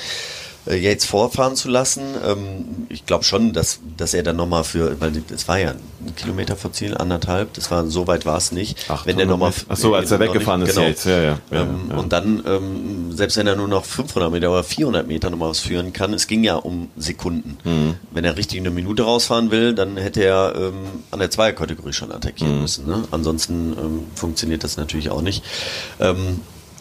äh, 0.67 0.77
Yates 0.77 1.05
vorfahren 1.05 1.57
zu 1.57 1.69
lassen. 1.69 2.03
Ähm, 2.27 2.87
ich 2.89 3.07
glaube 3.07 3.25
schon, 3.25 3.53
dass, 3.53 3.81
dass 3.97 4.15
er 4.15 4.23
dann 4.23 4.37
nochmal 4.37 4.65
für, 4.65 5.01
weil 5.01 5.13
es 5.35 5.47
war 5.49 5.59
ja 5.59 5.71
ein 5.71 6.15
Kilometer 6.17 6.57
vor 6.57 6.73
Ziel, 6.73 6.97
anderthalb, 6.97 7.53
das 7.55 7.71
war, 7.71 7.87
so 7.87 8.07
weit 8.07 8.27
war 8.27 8.37
es 8.39 8.53
nicht. 8.53 8.79
Ach, 8.89 9.07
wenn 9.07 9.19
er 9.19 9.27
nochmal. 9.27 9.53
Ach 9.69 9.77
so, 9.77 9.95
als 9.95 10.11
er 10.11 10.21
weggefahren 10.21 10.63
ist, 10.63 10.75
genau. 10.75 10.87
Yates, 10.87 11.05
ja, 11.05 11.23
ja. 11.23 11.39
ja, 11.51 11.63
Ähm, 11.63 11.91
ja. 11.91 11.97
Und 11.97 12.13
dann, 12.13 12.43
ähm, 12.47 13.13
selbst 13.13 13.37
wenn 13.37 13.47
er 13.47 13.57
nur 13.57 13.69
noch 13.69 13.85
500 13.85 14.31
Meter 14.31 14.51
oder 14.51 14.65
400 14.65 15.07
Meter 15.07 15.31
nochmal 15.31 15.51
was 15.51 15.61
führen 15.61 15.93
kann, 15.93 16.13
es 16.15 16.27
ging 16.27 16.45
ja 16.45 16.57
um 16.57 16.91
Sekunden. 16.97 17.59
Mhm. 17.65 17.95
Wenn 18.11 18.25
er 18.25 18.37
richtig 18.37 18.61
eine 18.61 18.71
Minute 18.71 19.03
rausfahren 19.05 19.51
will, 19.51 19.75
dann 19.75 19.97
hätte 19.97 20.23
er 20.25 20.55
ähm, 20.57 20.75
an 21.11 21.19
der 21.19 21.31
Zweierkategorie 21.31 21.93
schon 21.93 22.13
attackieren 22.13 22.57
Mhm. 22.57 22.61
müssen. 22.63 22.87
Ne? 22.87 23.05
Ansonsten 23.11 24.05
funktioniert 24.15 24.65
das 24.65 24.77
natürlich 24.77 25.11
auch 25.11 25.23
nicht. 25.23 25.43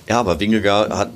Ja, 0.08 0.20
aber 0.20 0.40
Wingegar 0.40 0.90
hat, 0.98 1.10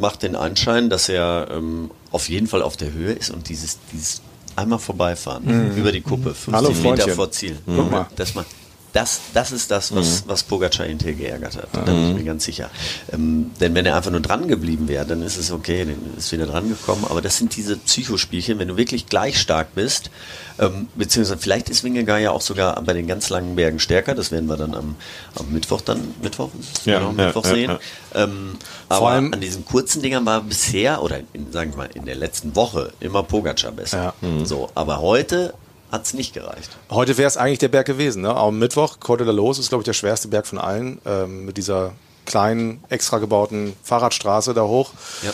macht 0.00 0.22
den 0.22 0.34
Anschein, 0.36 0.90
dass 0.90 1.08
er 1.08 1.48
ähm, 1.50 1.90
auf 2.10 2.28
jeden 2.28 2.46
Fall 2.46 2.62
auf 2.62 2.76
der 2.76 2.92
Höhe 2.92 3.12
ist 3.12 3.30
und 3.30 3.48
dieses, 3.48 3.78
dieses 3.92 4.22
einmal 4.56 4.78
vorbeifahren 4.78 5.44
Mhm. 5.70 5.76
über 5.76 5.92
die 5.92 6.00
Kuppe, 6.00 6.34
50 6.34 6.52
Hallo, 6.54 6.70
Meter 6.90 7.08
vor 7.10 7.30
Ziel. 7.30 7.58
Guck 7.66 7.90
mal. 7.90 8.06
Das, 8.16 8.34
mal 8.34 8.44
das, 8.92 9.20
das 9.34 9.52
ist 9.52 9.70
das, 9.70 9.94
was, 9.94 10.24
was 10.26 10.42
Pogacar 10.42 10.86
hinterher 10.86 11.14
geärgert 11.14 11.56
hat. 11.56 11.68
Da 11.72 11.80
bin 11.82 12.10
ich 12.10 12.16
mir 12.16 12.24
ganz 12.24 12.44
sicher. 12.44 12.70
Ähm, 13.12 13.50
denn 13.60 13.74
wenn 13.74 13.86
er 13.86 13.96
einfach 13.96 14.10
nur 14.10 14.20
dran 14.20 14.48
geblieben 14.48 14.88
wäre, 14.88 15.06
dann 15.06 15.22
ist 15.22 15.36
es 15.36 15.52
okay, 15.52 15.84
dann 15.84 16.16
ist 16.18 16.32
wieder 16.32 16.46
dran 16.46 16.68
gekommen. 16.68 17.04
Aber 17.08 17.20
das 17.22 17.36
sind 17.36 17.56
diese 17.56 17.76
Psychospielchen, 17.76 18.58
wenn 18.58 18.68
du 18.68 18.76
wirklich 18.76 19.06
gleich 19.06 19.38
stark 19.40 19.74
bist, 19.74 20.10
ähm, 20.58 20.88
beziehungsweise 20.96 21.38
vielleicht 21.38 21.68
ist 21.70 21.84
Wingegar 21.84 22.18
ja 22.18 22.32
auch 22.32 22.40
sogar 22.40 22.80
bei 22.82 22.92
den 22.92 23.06
ganz 23.06 23.30
langen 23.30 23.56
Bergen 23.56 23.78
stärker. 23.78 24.14
Das 24.14 24.30
werden 24.32 24.46
wir 24.48 24.56
dann 24.56 24.74
am, 24.74 24.96
am 25.38 25.52
Mittwoch 25.52 25.80
dann, 25.80 26.14
Mittwoch, 26.22 26.50
Ja, 26.84 26.98
genau, 26.98 27.12
ja, 27.16 27.26
Mittwoch 27.26 27.44
ja, 27.46 27.54
sehen. 27.54 27.72
Ähm, 28.14 28.56
aber 28.88 29.08
allem- 29.10 29.32
an 29.32 29.40
diesen 29.40 29.64
kurzen 29.64 30.02
Dingern 30.02 30.26
war 30.26 30.42
bisher, 30.42 31.02
oder 31.02 31.20
in, 31.32 31.52
sagen 31.52 31.72
wir 31.72 31.78
mal, 31.78 31.90
in 31.94 32.06
der 32.06 32.16
letzten 32.16 32.56
Woche 32.56 32.92
immer 33.00 33.22
Pogacar 33.22 33.70
besser. 33.72 34.14
Ja. 34.20 34.44
So, 34.44 34.68
aber 34.74 35.00
heute 35.00 35.54
hat 35.90 36.04
es 36.04 36.14
nicht 36.14 36.34
gereicht. 36.34 36.70
Heute 36.90 37.18
wäre 37.18 37.28
es 37.28 37.36
eigentlich 37.36 37.58
der 37.58 37.68
Berg 37.68 37.86
gewesen. 37.86 38.22
Ne? 38.22 38.34
Am 38.34 38.58
Mittwoch, 38.58 39.00
Col 39.00 39.18
de 39.18 39.26
Los 39.26 39.58
ist, 39.58 39.68
glaube 39.68 39.82
ich, 39.82 39.86
der 39.86 39.92
schwerste 39.92 40.28
Berg 40.28 40.46
von 40.46 40.58
allen. 40.58 41.00
Ähm, 41.04 41.44
mit 41.44 41.56
dieser 41.56 41.92
kleinen, 42.26 42.82
extra 42.88 43.18
gebauten 43.18 43.74
Fahrradstraße 43.82 44.54
da 44.54 44.62
hoch. 44.62 44.92
Ja. 45.22 45.32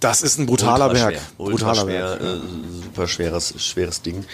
Das 0.00 0.22
ist 0.22 0.38
ein 0.38 0.46
brutaler 0.46 0.88
Ultra 0.88 1.10
Berg. 1.10 1.14
Schwer, 1.14 1.22
ultra 1.38 1.72
brutaler 1.72 1.80
schwer, 1.90 2.16
Berg. 2.16 2.20
äh, 2.22 2.82
super 2.84 3.08
schweres, 3.08 3.54
schweres 3.58 4.00
Ding. 4.02 4.24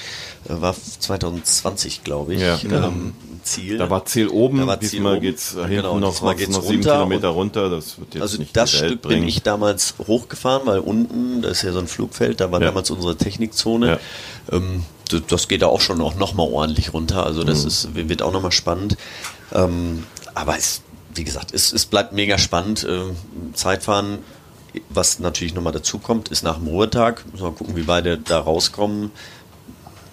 Äh, 0.48 0.60
war 0.60 0.74
2020, 0.74 2.04
glaube 2.04 2.34
ich, 2.34 2.40
Ja, 2.40 2.56
genau. 2.56 2.86
ähm, 2.88 3.14
Ziel. 3.42 3.78
Da 3.78 3.90
war 3.90 4.04
Ziel 4.06 4.28
oben, 4.28 4.58
Da 4.58 4.66
war 4.68 4.80
Ziel 4.80 4.90
diesmal 4.90 5.14
oben. 5.14 5.22
geht's 5.22 5.54
äh, 5.54 5.58
hinten 5.62 5.74
Genau, 5.76 5.98
noch, 5.98 6.12
diesmal 6.12 6.34
geht's 6.36 6.50
noch 6.52 6.62
sieben 6.62 6.82
Kilometer 6.82 7.28
runter. 7.28 7.68
Das 7.70 7.98
wird 7.98 8.14
jetzt 8.14 8.22
also 8.22 8.38
nicht 8.38 8.56
das 8.56 8.70
Stück 8.70 9.02
bringen. 9.02 9.20
bin 9.22 9.28
ich 9.28 9.42
damals 9.42 9.94
hochgefahren, 10.06 10.66
weil 10.66 10.78
unten, 10.80 11.42
da 11.42 11.48
ist 11.50 11.62
ja 11.62 11.72
so 11.72 11.78
ein 11.80 11.88
Flugfeld, 11.88 12.40
da 12.40 12.50
war 12.52 12.60
Ja. 12.60 12.66
damals 12.68 12.90
unsere 12.90 13.16
Technikzone. 13.16 13.86
Ja. 13.88 13.98
Ähm, 14.56 14.84
das, 15.10 15.22
das 15.28 15.48
geht 15.48 15.62
da 15.62 15.66
auch 15.66 15.80
schon 15.80 16.00
auch 16.00 16.14
nochmal 16.16 16.48
ordentlich 16.48 16.92
runter. 16.92 17.24
Also 17.26 17.42
das 17.44 17.62
Mhm. 17.62 17.68
ist, 17.68 17.88
wird 18.08 18.22
auch 18.22 18.32
nochmal 18.32 18.52
spannend. 18.52 18.96
Ähm, 19.52 20.04
aber 20.34 20.56
es, 20.56 20.82
wie 21.14 21.24
gesagt, 21.24 21.52
es, 21.54 21.72
es 21.72 21.86
bleibt 21.86 22.12
mega 22.12 22.38
spannend. 22.38 22.84
Ähm, 22.88 23.16
Zeitfahren, 23.54 24.18
was 24.88 25.18
natürlich 25.18 25.54
nochmal 25.54 25.72
dazu 25.72 25.98
kommt, 25.98 26.28
ist 26.28 26.42
nach 26.42 26.56
dem 26.58 26.68
Ruhetag. 26.68 27.24
Müssen 27.32 27.44
wir 27.44 27.52
gucken, 27.52 27.76
wie 27.76 27.82
beide 27.82 28.18
da 28.18 28.38
rauskommen. 28.38 29.10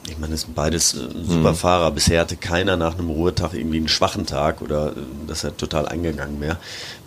Ich 0.10 0.17
meine, 0.17 0.34
es 0.34 0.41
sind 0.41 0.53
beides 0.55 0.93
äh, 0.96 1.08
super 1.25 1.51
Mhm. 1.51 1.55
Fahrer. 1.55 1.91
Bisher 1.91 2.20
hatte 2.22 2.36
keiner 2.36 2.75
nach 2.75 2.98
einem 2.98 3.10
Ruhetag 3.10 3.53
irgendwie 3.53 3.77
einen 3.77 3.88
schwachen 3.88 4.25
Tag 4.25 4.62
oder 4.62 4.89
äh, 4.89 4.93
dass 5.27 5.43
er 5.43 5.55
total 5.55 5.88
eingegangen 5.88 6.41
wäre. 6.41 6.58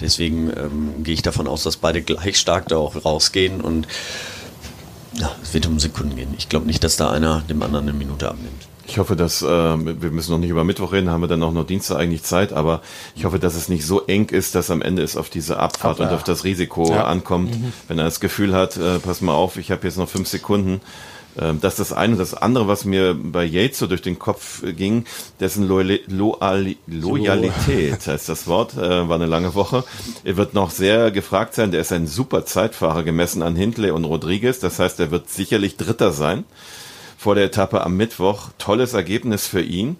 Deswegen 0.00 0.50
ähm, 0.56 1.04
gehe 1.04 1.14
ich 1.14 1.22
davon 1.22 1.46
aus, 1.46 1.62
dass 1.62 1.76
beide 1.76 2.00
gleich 2.02 2.38
stark 2.38 2.68
da 2.68 2.76
auch 2.76 3.04
rausgehen 3.04 3.60
und 3.60 3.86
ja, 5.14 5.30
es 5.42 5.52
wird 5.54 5.66
um 5.66 5.78
Sekunden 5.78 6.16
gehen. 6.16 6.34
Ich 6.38 6.48
glaube 6.48 6.66
nicht, 6.66 6.84
dass 6.84 6.96
da 6.96 7.10
einer 7.10 7.42
dem 7.48 7.62
anderen 7.62 7.88
eine 7.88 7.96
Minute 7.96 8.28
abnimmt. 8.28 8.66
Ich 8.86 8.98
hoffe, 8.98 9.16
dass 9.16 9.42
äh, 9.42 9.46
wir 9.46 10.10
müssen 10.10 10.30
noch 10.32 10.38
nicht 10.38 10.50
über 10.50 10.64
Mittwoch 10.64 10.92
reden, 10.92 11.10
haben 11.10 11.20
wir 11.20 11.26
dann 11.28 11.42
auch 11.42 11.52
noch 11.52 11.66
Dienstag 11.66 11.96
eigentlich 11.98 12.22
Zeit, 12.22 12.52
aber 12.52 12.82
ich 13.14 13.24
hoffe, 13.24 13.38
dass 13.38 13.54
es 13.54 13.68
nicht 13.68 13.84
so 13.84 14.02
eng 14.06 14.28
ist, 14.28 14.54
dass 14.54 14.70
am 14.70 14.80
Ende 14.82 15.02
es 15.02 15.16
auf 15.16 15.28
diese 15.28 15.58
Abfahrt 15.58 15.98
und 16.00 16.08
auf 16.08 16.22
das 16.24 16.44
Risiko 16.44 16.90
Ja. 16.90 17.04
ankommt. 17.04 17.56
Wenn 17.88 17.98
er 17.98 18.04
das 18.04 18.20
Gefühl 18.20 18.54
hat, 18.54 18.76
äh, 18.76 18.98
pass 18.98 19.20
mal 19.20 19.34
auf, 19.34 19.56
ich 19.56 19.70
habe 19.70 19.86
jetzt 19.86 19.98
noch 19.98 20.08
fünf 20.08 20.28
Sekunden. 20.28 20.80
Ähm, 21.38 21.58
Das 21.60 21.74
ist 21.78 21.90
das 21.90 21.92
eine. 21.98 22.12
Und 22.14 22.18
das 22.18 22.32
andere, 22.34 22.66
was 22.68 22.84
mir 22.86 23.14
bei 23.14 23.44
Yates 23.44 23.78
so 23.80 23.86
durch 23.86 24.00
den 24.02 24.18
Kopf 24.18 24.62
äh, 24.62 24.72
ging, 24.72 25.04
dessen 25.40 25.66
Loyali 25.68 26.76
Loyalität, 26.86 28.06
heißt 28.06 28.28
das 28.28 28.46
Wort, 28.46 28.74
äh, 28.76 29.08
war 29.08 29.16
eine 29.16 29.26
lange 29.26 29.54
Woche. 29.54 29.84
Er 30.24 30.36
wird 30.36 30.54
noch 30.54 30.70
sehr 30.70 31.10
gefragt 31.10 31.54
sein. 31.54 31.72
Der 31.72 31.80
ist 31.82 31.92
ein 31.92 32.06
super 32.06 32.46
Zeitfahrer 32.46 33.02
gemessen 33.02 33.42
an 33.42 33.56
Hindley 33.56 33.90
und 33.90 34.04
Rodriguez. 34.04 34.60
Das 34.60 34.78
heißt, 34.78 34.98
er 35.00 35.10
wird 35.10 35.28
sicherlich 35.28 35.76
Dritter 35.76 36.12
sein 36.12 36.44
vor 37.18 37.34
der 37.34 37.44
Etappe 37.44 37.82
am 37.82 37.96
Mittwoch. 37.96 38.48
Tolles 38.58 38.92
Ergebnis 38.94 39.46
für 39.46 39.62
ihn. 39.62 39.96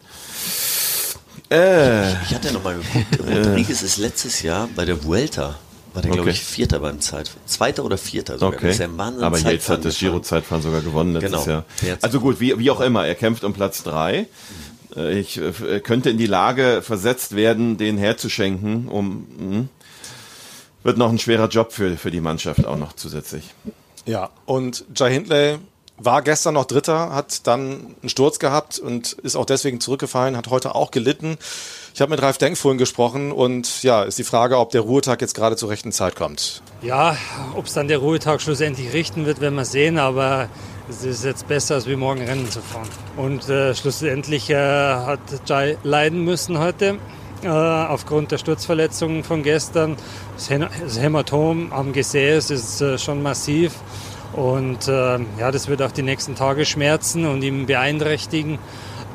Äh, 1.51 2.13
Ich 2.25 2.35
hatte 2.35 2.53
nochmal 2.53 2.77
geguckt, 2.79 3.21
Rodriguez 3.29 3.83
ist 3.83 3.99
letztes 3.99 4.43
Jahr 4.43 4.69
bei 4.75 4.85
der 4.85 5.05
Vuelta, 5.05 5.57
war 5.95 6.03
der, 6.03 6.11
glaube 6.11 6.23
Okay. 6.23 6.31
ich, 6.31 6.43
Vierter 6.43 6.81
beim 6.81 7.01
Zeitfahren. 7.01 7.41
Zweiter 7.47 7.85
oder 7.85 7.99
Vierter 7.99 8.35
sogar. 8.35 8.49
okay. 8.55 8.67
Das 8.67 8.75
ist 8.75 8.81
ja 8.81 8.87
ein 8.87 8.99
Wahnsinn 8.99 9.23
Aber 9.25 9.39
jetzt 9.39 9.69
hat 9.69 9.85
das. 9.85 9.99
Giro-Zeitfahren 9.99 10.63
sogar 10.63 10.81
gewonnen 10.81 11.13
letztes 11.15 11.45
Genau. 11.45 11.63
Jahr. 11.83 11.99
Also 12.03 12.21
gut, 12.21 12.41
wie, 12.41 12.59
wie 12.59 12.71
auch 12.71 12.81
immer, 12.81 13.07
er 13.07 13.15
kämpft 13.15 13.45
um 13.45 13.53
Platz 13.53 13.83
drei. 13.83 14.27
Äh, 14.97 15.19
Ich 15.21 15.39
äh, 15.41 15.81
könnte 15.81 16.11
in 16.11 16.19
die 16.19 16.27
Lage 16.27 16.83
versetzt 16.83 17.37
werden, 17.37 17.77
den 17.79 17.97
herzuschenken, 17.97 18.89
um 18.89 19.27
mh. 19.39 19.65
wird 20.83 20.99
noch 20.99 21.11
ein 21.11 21.19
schwerer 21.21 21.49
Job 21.49 21.73
für, 21.73 21.97
für 21.97 22.11
die 22.11 22.21
Mannschaft 22.21 22.65
auch 22.67 22.77
noch 22.77 22.93
zusätzlich. 22.95 23.55
Ja, 24.05 24.31
und 24.47 24.85
Jai 24.97 25.13
Hindley 25.13 25.59
war 25.99 26.23
gestern 26.23 26.55
noch 26.55 26.67
Dritter, 26.67 27.15
hat 27.15 27.47
dann 27.47 27.97
einen 28.01 28.09
Sturz 28.09 28.39
gehabt 28.39 28.79
und 28.79 29.13
ist 29.13 29.37
auch 29.37 29.47
deswegen 29.47 29.81
zurückgefallen, 29.81 30.37
hat 30.37 30.49
heute 30.49 30.75
auch 30.75 30.91
gelitten. 30.91 31.39
Ich 31.95 32.01
habe 32.01 32.11
mit 32.11 32.21
Ralf 32.21 32.39
Denk 32.39 32.59
vorhin 32.59 32.79
gesprochen 32.79 33.33
und 33.33 33.83
ja, 33.83 34.03
ist 34.03 34.19
die 34.19 34.25
Frage, 34.25 34.59
ob 34.59 34.71
der 34.71 34.83
Ruhetag 34.83 35.21
jetzt 35.23 35.35
gerade 35.35 35.57
zur 35.57 35.71
rechten 35.71 35.93
Zeit 35.93 36.15
kommt. 36.15 36.63
Ja, 36.83 37.17
ob 37.55 37.67
es 37.67 37.73
dann 37.73 37.89
der 37.89 37.99
Ruhetag 37.99 38.43
schlussendlich 38.43 38.93
richten 38.93 39.25
wird, 39.25 39.41
werden 39.41 39.55
wir 39.55 39.65
sehen, 39.65 39.99
aber 39.99 40.49
es 40.89 41.03
ist 41.03 41.25
jetzt 41.25 41.49
besser, 41.49 41.77
als 41.77 41.87
wie 41.87 41.97
morgen 41.97 42.23
Rennen 42.23 42.51
zu 42.51 42.61
fahren. 42.61 42.89
Und 43.17 43.49
äh, 43.49 43.75
schlussendlich 43.75 44.51
äh, 44.51 44.57
hat 44.57 45.21
Jai 45.47 45.79
leiden 45.83 46.25
müssen 46.25 46.59
heute 46.59 46.99
äh, 47.43 47.49
aufgrund 47.49 48.31
der 48.33 48.39
Sturzverletzungen 48.39 49.25
von 49.25 49.43
gestern. 49.43 49.97
Das, 50.37 50.99
Hämatom 51.01 51.73
am 51.73 51.93
Gesäß 51.93 52.51
ist 52.51 52.81
äh, 52.83 52.99
schon 52.99 53.23
massiv 53.23 53.73
und 54.37 54.87
äh, 54.87 55.19
ja, 55.39 55.51
das 55.51 55.67
wird 55.69 55.83
auch 55.83 55.93
die 55.93 56.03
nächsten 56.03 56.35
Tage 56.35 56.65
schmerzen 56.67 57.27
und 57.27 57.43
ihm 57.43 57.67
beeinträchtigen. 57.67 58.59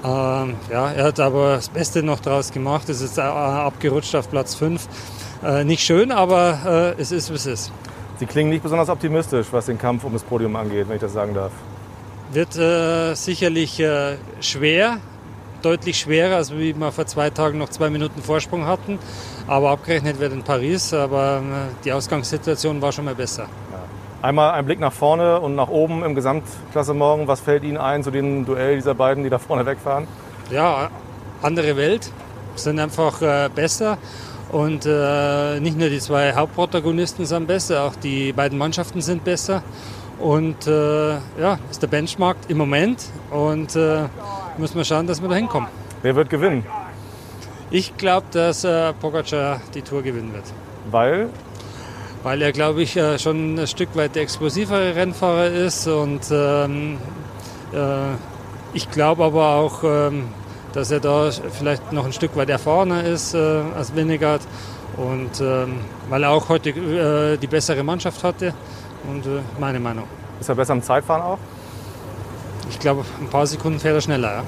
Ähm, 0.03 0.55
ja, 0.71 0.91
er 0.91 1.03
hat 1.05 1.19
aber 1.19 1.55
das 1.55 1.69
Beste 1.69 2.01
noch 2.01 2.19
draus 2.19 2.51
gemacht. 2.51 2.89
Es 2.89 3.01
ist 3.01 3.19
äh, 3.19 3.21
abgerutscht 3.21 4.15
auf 4.15 4.29
Platz 4.29 4.55
5. 4.55 4.87
Äh, 5.43 5.63
nicht 5.63 5.83
schön, 5.83 6.11
aber 6.11 6.95
äh, 6.97 7.01
es 7.01 7.11
ist, 7.11 7.29
wie 7.29 7.35
es 7.35 7.45
ist. 7.45 7.71
Sie 8.17 8.25
klingen 8.25 8.49
nicht 8.49 8.63
besonders 8.63 8.89
optimistisch, 8.89 9.47
was 9.51 9.67
den 9.67 9.77
Kampf 9.77 10.03
um 10.03 10.13
das 10.13 10.23
Podium 10.23 10.55
angeht, 10.55 10.87
wenn 10.87 10.95
ich 10.95 11.01
das 11.01 11.13
sagen 11.13 11.35
darf. 11.35 11.51
Wird 12.33 12.55
äh, 12.57 13.13
sicherlich 13.13 13.79
äh, 13.79 14.15
schwer, 14.39 14.97
deutlich 15.61 15.99
schwerer, 15.99 16.37
als 16.37 16.51
wie 16.51 16.73
wir 16.73 16.91
vor 16.91 17.05
zwei 17.05 17.29
Tagen 17.29 17.59
noch 17.59 17.69
zwei 17.69 17.91
Minuten 17.91 18.23
Vorsprung 18.23 18.65
hatten. 18.65 18.97
Aber 19.47 19.69
abgerechnet 19.69 20.19
wird 20.19 20.33
in 20.33 20.41
Paris, 20.41 20.93
aber 20.93 21.37
äh, 21.37 21.83
die 21.83 21.91
Ausgangssituation 21.91 22.81
war 22.81 22.91
schon 22.91 23.05
mal 23.05 23.15
besser. 23.15 23.47
Einmal 24.21 24.51
ein 24.51 24.65
Blick 24.65 24.79
nach 24.79 24.93
vorne 24.93 25.39
und 25.39 25.55
nach 25.55 25.69
oben 25.69 26.03
im 26.03 26.13
Gesamtklassement. 26.13 27.27
Was 27.27 27.39
fällt 27.39 27.63
Ihnen 27.63 27.77
ein 27.77 28.03
zu 28.03 28.11
dem 28.11 28.45
Duell 28.45 28.75
dieser 28.75 28.93
beiden, 28.93 29.23
die 29.23 29.29
da 29.31 29.39
vorne 29.39 29.65
wegfahren? 29.65 30.07
Ja, 30.51 30.91
andere 31.41 31.75
Welt, 31.75 32.11
sind 32.55 32.79
einfach 32.79 33.21
äh, 33.21 33.49
besser. 33.53 33.97
Und 34.51 34.85
äh, 34.85 35.59
nicht 35.59 35.77
nur 35.77 35.89
die 35.89 35.99
zwei 35.99 36.33
Hauptprotagonisten 36.33 37.25
sind 37.25 37.47
besser, 37.47 37.83
auch 37.83 37.95
die 37.95 38.33
beiden 38.33 38.57
Mannschaften 38.57 39.01
sind 39.01 39.23
besser. 39.23 39.63
Und 40.19 40.67
äh, 40.67 41.13
ja, 41.39 41.57
ist 41.71 41.81
der 41.81 41.87
Benchmark 41.87 42.37
im 42.47 42.57
Moment. 42.57 43.05
Und 43.31 43.75
äh, 43.75 44.03
muss 44.57 44.75
man 44.75 44.85
schauen, 44.85 45.07
dass 45.07 45.19
wir 45.19 45.29
da 45.29 45.35
hinkommen. 45.35 45.69
Wer 46.03 46.15
wird 46.15 46.29
gewinnen? 46.29 46.63
Ich 47.71 47.97
glaube, 47.97 48.27
dass 48.31 48.63
äh, 48.65 48.93
Pogacar 48.93 49.61
die 49.73 49.81
Tour 49.81 50.03
gewinnen 50.03 50.33
wird. 50.33 50.43
Weil? 50.91 51.29
Weil 52.23 52.41
er, 52.41 52.51
glaube 52.51 52.83
ich, 52.83 52.95
äh, 52.97 53.17
schon 53.17 53.55
ein 53.57 53.67
Stück 53.67 53.95
weit 53.95 54.15
der 54.15 54.21
explosivere 54.23 54.95
Rennfahrer 54.95 55.47
ist 55.47 55.87
und 55.87 56.21
ähm, 56.31 56.97
äh, 57.73 57.77
ich 58.73 58.89
glaube 58.91 59.23
aber 59.25 59.55
auch, 59.55 59.83
ähm, 59.83 60.25
dass 60.73 60.91
er 60.91 60.99
da 60.99 61.29
vielleicht 61.31 61.91
noch 61.91 62.05
ein 62.05 62.13
Stück 62.13 62.35
weit 62.37 62.49
erfahrener 62.49 63.03
ist 63.03 63.33
äh, 63.33 63.61
als 63.75 63.95
Winnegard. 63.95 64.41
Und 64.97 65.41
ähm, 65.41 65.79
weil 66.09 66.23
er 66.23 66.29
auch 66.31 66.47
heute 66.49 66.69
äh, 66.69 67.37
die 67.37 67.47
bessere 67.47 67.83
Mannschaft 67.83 68.23
hatte. 68.23 68.53
Und 69.09 69.25
äh, 69.25 69.41
meine 69.59 69.79
Meinung. 69.79 70.05
Ist 70.39 70.49
er 70.49 70.55
besser 70.55 70.73
am 70.73 70.81
Zeitfahren 70.83 71.21
auch? 71.23 71.37
Ich 72.69 72.79
glaube, 72.79 73.03
ein 73.19 73.27
paar 73.29 73.47
Sekunden 73.47 73.79
fährt 73.79 73.95
er 73.95 74.01
schneller. 74.01 74.35
Ja? 74.35 74.43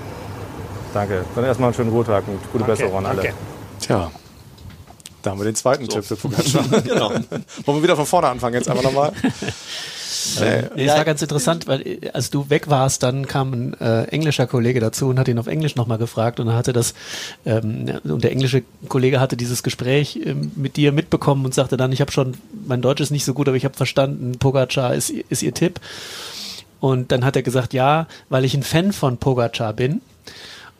Danke. 0.93 1.25
Dann 1.35 1.43
erstmal 1.45 1.67
einen 1.67 1.75
schönen 1.75 1.89
Ruhetag 1.89 2.23
und 2.27 2.39
gute 2.51 2.63
Okay, 2.63 2.71
Besserung 2.71 2.97
an 2.99 3.05
alle. 3.07 3.21
danke. 3.23 3.37
Tja. 3.79 4.11
Da 5.23 5.31
haben 5.31 5.39
wir 5.39 5.45
den 5.45 5.55
zweiten 5.55 5.87
Tipp 5.87 6.03
für 6.03 6.15
Pogacar. 6.15 6.63
Genau. 6.83 7.09
Wollen 7.09 7.77
wir 7.77 7.83
wieder 7.83 7.95
von 7.95 8.05
vorne 8.05 8.27
anfangen 8.27 8.55
jetzt 8.55 8.69
einfach 8.69 8.83
nochmal? 8.83 9.13
Nee, 10.39 10.83
es 10.83 10.93
war 10.93 11.05
ganz 11.05 11.21
interessant, 11.21 11.67
weil 11.67 11.81
äh, 11.85 12.09
als 12.11 12.29
du 12.29 12.49
weg 12.49 12.69
warst, 12.69 13.03
dann 13.03 13.27
kam 13.27 13.53
ein 13.53 13.81
äh, 13.81 14.03
englischer 14.05 14.47
Kollege 14.47 14.79
dazu 14.79 15.07
und 15.07 15.19
hat 15.19 15.27
ihn 15.27 15.39
auf 15.39 15.47
Englisch 15.47 15.75
nochmal 15.75 15.97
gefragt 15.97 16.39
und 16.39 16.47
dann 16.47 16.55
hatte 16.55 16.73
das, 16.73 16.93
ähm, 17.45 17.87
ja, 17.87 17.99
und 18.03 18.23
der 18.23 18.31
englische 18.31 18.63
Kollege 18.87 19.19
hatte 19.19 19.37
dieses 19.37 19.63
Gespräch 19.63 20.19
ähm, 20.23 20.51
mit 20.55 20.77
dir 20.77 20.91
mitbekommen 20.91 21.45
und 21.45 21.53
sagte 21.53 21.77
dann, 21.77 21.91
ich 21.91 22.01
habe 22.01 22.11
schon, 22.11 22.35
mein 22.65 22.81
Deutsch 22.81 23.01
ist 23.01 23.11
nicht 23.11 23.25
so 23.25 23.33
gut, 23.33 23.47
aber 23.47 23.57
ich 23.57 23.65
habe 23.65 23.75
verstanden, 23.75 24.33
Pogacar 24.39 24.93
ist, 24.93 25.09
ist 25.09 25.41
ihr 25.41 25.53
Tipp. 25.53 25.79
Und 26.79 27.11
dann 27.13 27.23
hat 27.23 27.35
er 27.35 27.43
gesagt, 27.43 27.73
ja, 27.73 28.07
weil 28.29 28.43
ich 28.43 28.53
ein 28.55 28.63
Fan 28.63 28.91
von 28.91 29.17
Pogacar 29.17 29.73
bin. 29.73 30.01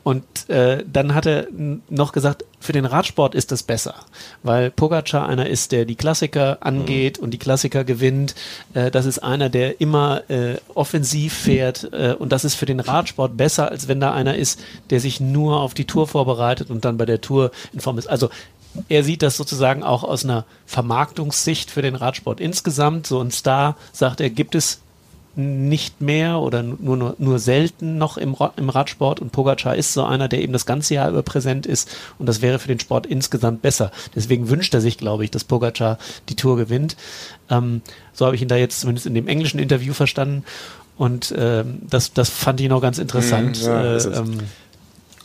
Und 0.03 0.49
äh, 0.49 0.83
dann 0.91 1.15
hat 1.15 1.25
er 1.25 1.47
noch 1.89 2.11
gesagt, 2.11 2.43
für 2.59 2.73
den 2.73 2.85
Radsport 2.85 3.35
ist 3.35 3.51
das 3.51 3.63
besser, 3.63 3.95
weil 4.43 4.69
Pogacar 4.69 5.27
einer 5.27 5.47
ist, 5.47 5.71
der 5.71 5.85
die 5.85 5.95
Klassiker 5.95 6.57
angeht 6.59 7.19
und 7.19 7.31
die 7.31 7.37
Klassiker 7.37 7.85
gewinnt. 7.85 8.35
Äh, 8.73 8.91
das 8.91 9.05
ist 9.05 9.19
einer, 9.19 9.49
der 9.49 9.79
immer 9.79 10.29
äh, 10.29 10.55
offensiv 10.75 11.33
fährt 11.33 11.89
äh, 11.93 12.15
und 12.17 12.33
das 12.33 12.43
ist 12.43 12.55
für 12.55 12.65
den 12.65 12.81
Radsport 12.81 13.37
besser, 13.37 13.71
als 13.71 13.87
wenn 13.87 14.01
da 14.01 14.13
einer 14.13 14.35
ist, 14.35 14.59
der 14.89 14.99
sich 14.99 15.21
nur 15.21 15.61
auf 15.61 15.73
die 15.73 15.85
Tour 15.85 16.07
vorbereitet 16.07 16.69
und 16.69 16.83
dann 16.83 16.97
bei 16.97 17.05
der 17.05 17.21
Tour 17.21 17.51
in 17.71 17.79
Form 17.79 17.97
ist. 17.97 18.07
Also 18.07 18.29
er 18.89 19.03
sieht 19.03 19.21
das 19.21 19.37
sozusagen 19.37 19.83
auch 19.83 20.03
aus 20.03 20.23
einer 20.23 20.45
Vermarktungssicht 20.65 21.71
für 21.71 21.81
den 21.81 21.95
Radsport 21.95 22.39
insgesamt. 22.39 23.07
So 23.07 23.21
ein 23.21 23.31
Star, 23.31 23.77
sagt 23.91 24.19
er, 24.19 24.29
gibt 24.29 24.55
es 24.55 24.82
nicht 25.35 25.99
mehr 26.01 26.39
oder 26.39 26.61
nur, 26.61 26.95
nur, 26.95 27.15
nur 27.17 27.39
selten 27.39 27.97
noch 27.97 28.17
im, 28.17 28.35
im 28.55 28.69
Radsport 28.69 29.19
und 29.19 29.31
Pogacar 29.31 29.75
ist 29.75 29.93
so 29.93 30.03
einer, 30.03 30.27
der 30.27 30.41
eben 30.41 30.53
das 30.53 30.65
ganze 30.65 30.93
Jahr 30.93 31.09
über 31.09 31.23
präsent 31.23 31.65
ist 31.65 31.89
und 32.19 32.27
das 32.27 32.41
wäre 32.41 32.59
für 32.59 32.67
den 32.67 32.79
Sport 32.79 33.07
insgesamt 33.07 33.61
besser. 33.61 33.91
Deswegen 34.15 34.49
wünscht 34.49 34.73
er 34.73 34.81
sich, 34.81 34.97
glaube 34.97 35.23
ich, 35.23 35.31
dass 35.31 35.43
Pogacar 35.43 35.97
die 36.29 36.35
Tour 36.35 36.57
gewinnt. 36.57 36.95
Ähm, 37.49 37.81
so 38.13 38.25
habe 38.25 38.35
ich 38.35 38.41
ihn 38.41 38.47
da 38.47 38.57
jetzt 38.57 38.81
zumindest 38.81 39.07
in 39.07 39.15
dem 39.15 39.27
englischen 39.27 39.59
Interview 39.59 39.93
verstanden 39.93 40.43
und 40.97 41.33
ähm, 41.35 41.79
das, 41.89 42.13
das 42.13 42.29
fand 42.29 42.61
ich 42.61 42.69
noch 42.69 42.81
ganz 42.81 42.99
interessant. 42.99 43.59
Mhm, 43.61 43.67
ja, 43.67 43.95
äh, 43.95 44.17
ähm, 44.19 44.37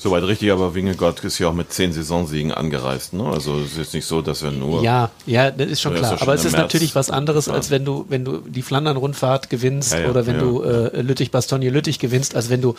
Soweit 0.01 0.23
richtig, 0.23 0.53
aber 0.53 0.77
Wingegott 0.77 1.25
ist 1.25 1.41
ja 1.41 1.49
auch 1.49 1.53
mit 1.53 1.73
zehn 1.73 1.93
Saisonsiegen 1.93 2.53
angereist. 2.53 3.15
Ne? 3.15 3.25
Also 3.25 3.59
es 3.59 3.73
ist 3.73 3.79
jetzt 3.79 3.95
nicht 3.95 4.07
so, 4.07 4.23
dass 4.23 4.43
er 4.43 4.53
nur. 4.53 4.81
Ja, 4.83 5.11
ja, 5.27 5.51
das 5.51 5.67
ist 5.69 5.81
schon 5.81 5.93
ist 5.95 5.99
klar. 5.99 6.13
ja 6.13 6.19
schon 6.19 6.29
Aber 6.29 6.35
es 6.35 6.45
ist 6.45 6.53
März 6.53 6.63
natürlich 6.63 6.95
was 6.95 7.11
anderes, 7.11 7.49
als 7.49 7.71
wenn 7.73 7.85
du, 7.85 8.07
wenn 8.09 8.25
du 8.25 8.39
die 8.39 8.63
Flandern-Rundfahrt 8.63 9.51
gewinnst 9.51 9.93
Ja, 9.95 10.01
ja, 10.03 10.11
oder 10.11 10.27
wenn 10.27 10.39
du 10.39 10.63
äh, 10.63 11.01
Lüttich-Bastogne-Lüttich 11.03 11.99
gewinnst, 11.99 12.37
als 12.37 12.49
wenn 12.49 12.61
du, 12.63 12.77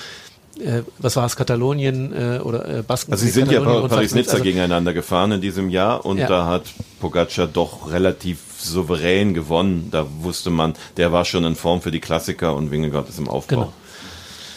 äh, 0.63 0.83
was 0.97 1.17
war 1.17 1.25
es, 1.25 1.35
Katalonien 1.35 2.13
äh, 2.13 2.39
oder 2.39 2.79
äh, 2.79 2.81
Basken. 2.83 3.11
Also 3.11 3.25
sie 3.25 3.31
sind 3.31 3.51
ja 3.51 3.59
Paris-Nizza 3.59 4.31
gewinnst. 4.31 4.43
gegeneinander 4.43 4.93
gefahren 4.93 5.33
in 5.33 5.41
diesem 5.41 5.69
Jahr 5.69 6.05
und 6.05 6.19
Ja. 6.19 6.27
da 6.27 6.45
hat 6.45 6.63
Pogacar 7.01 7.47
doch 7.47 7.91
relativ 7.91 8.39
souverän 8.57 9.33
gewonnen. 9.33 9.89
Da 9.91 10.05
wusste 10.21 10.49
man, 10.49 10.73
der 10.95 11.11
war 11.11 11.25
schon 11.25 11.43
in 11.43 11.55
Form 11.55 11.81
für 11.81 11.91
die 11.91 11.99
Klassiker 11.99 12.55
und 12.55 12.71
Wingegott 12.71 13.09
ist 13.09 13.19
im 13.19 13.27
Aufbau. 13.27 13.55
Genau. 13.55 13.73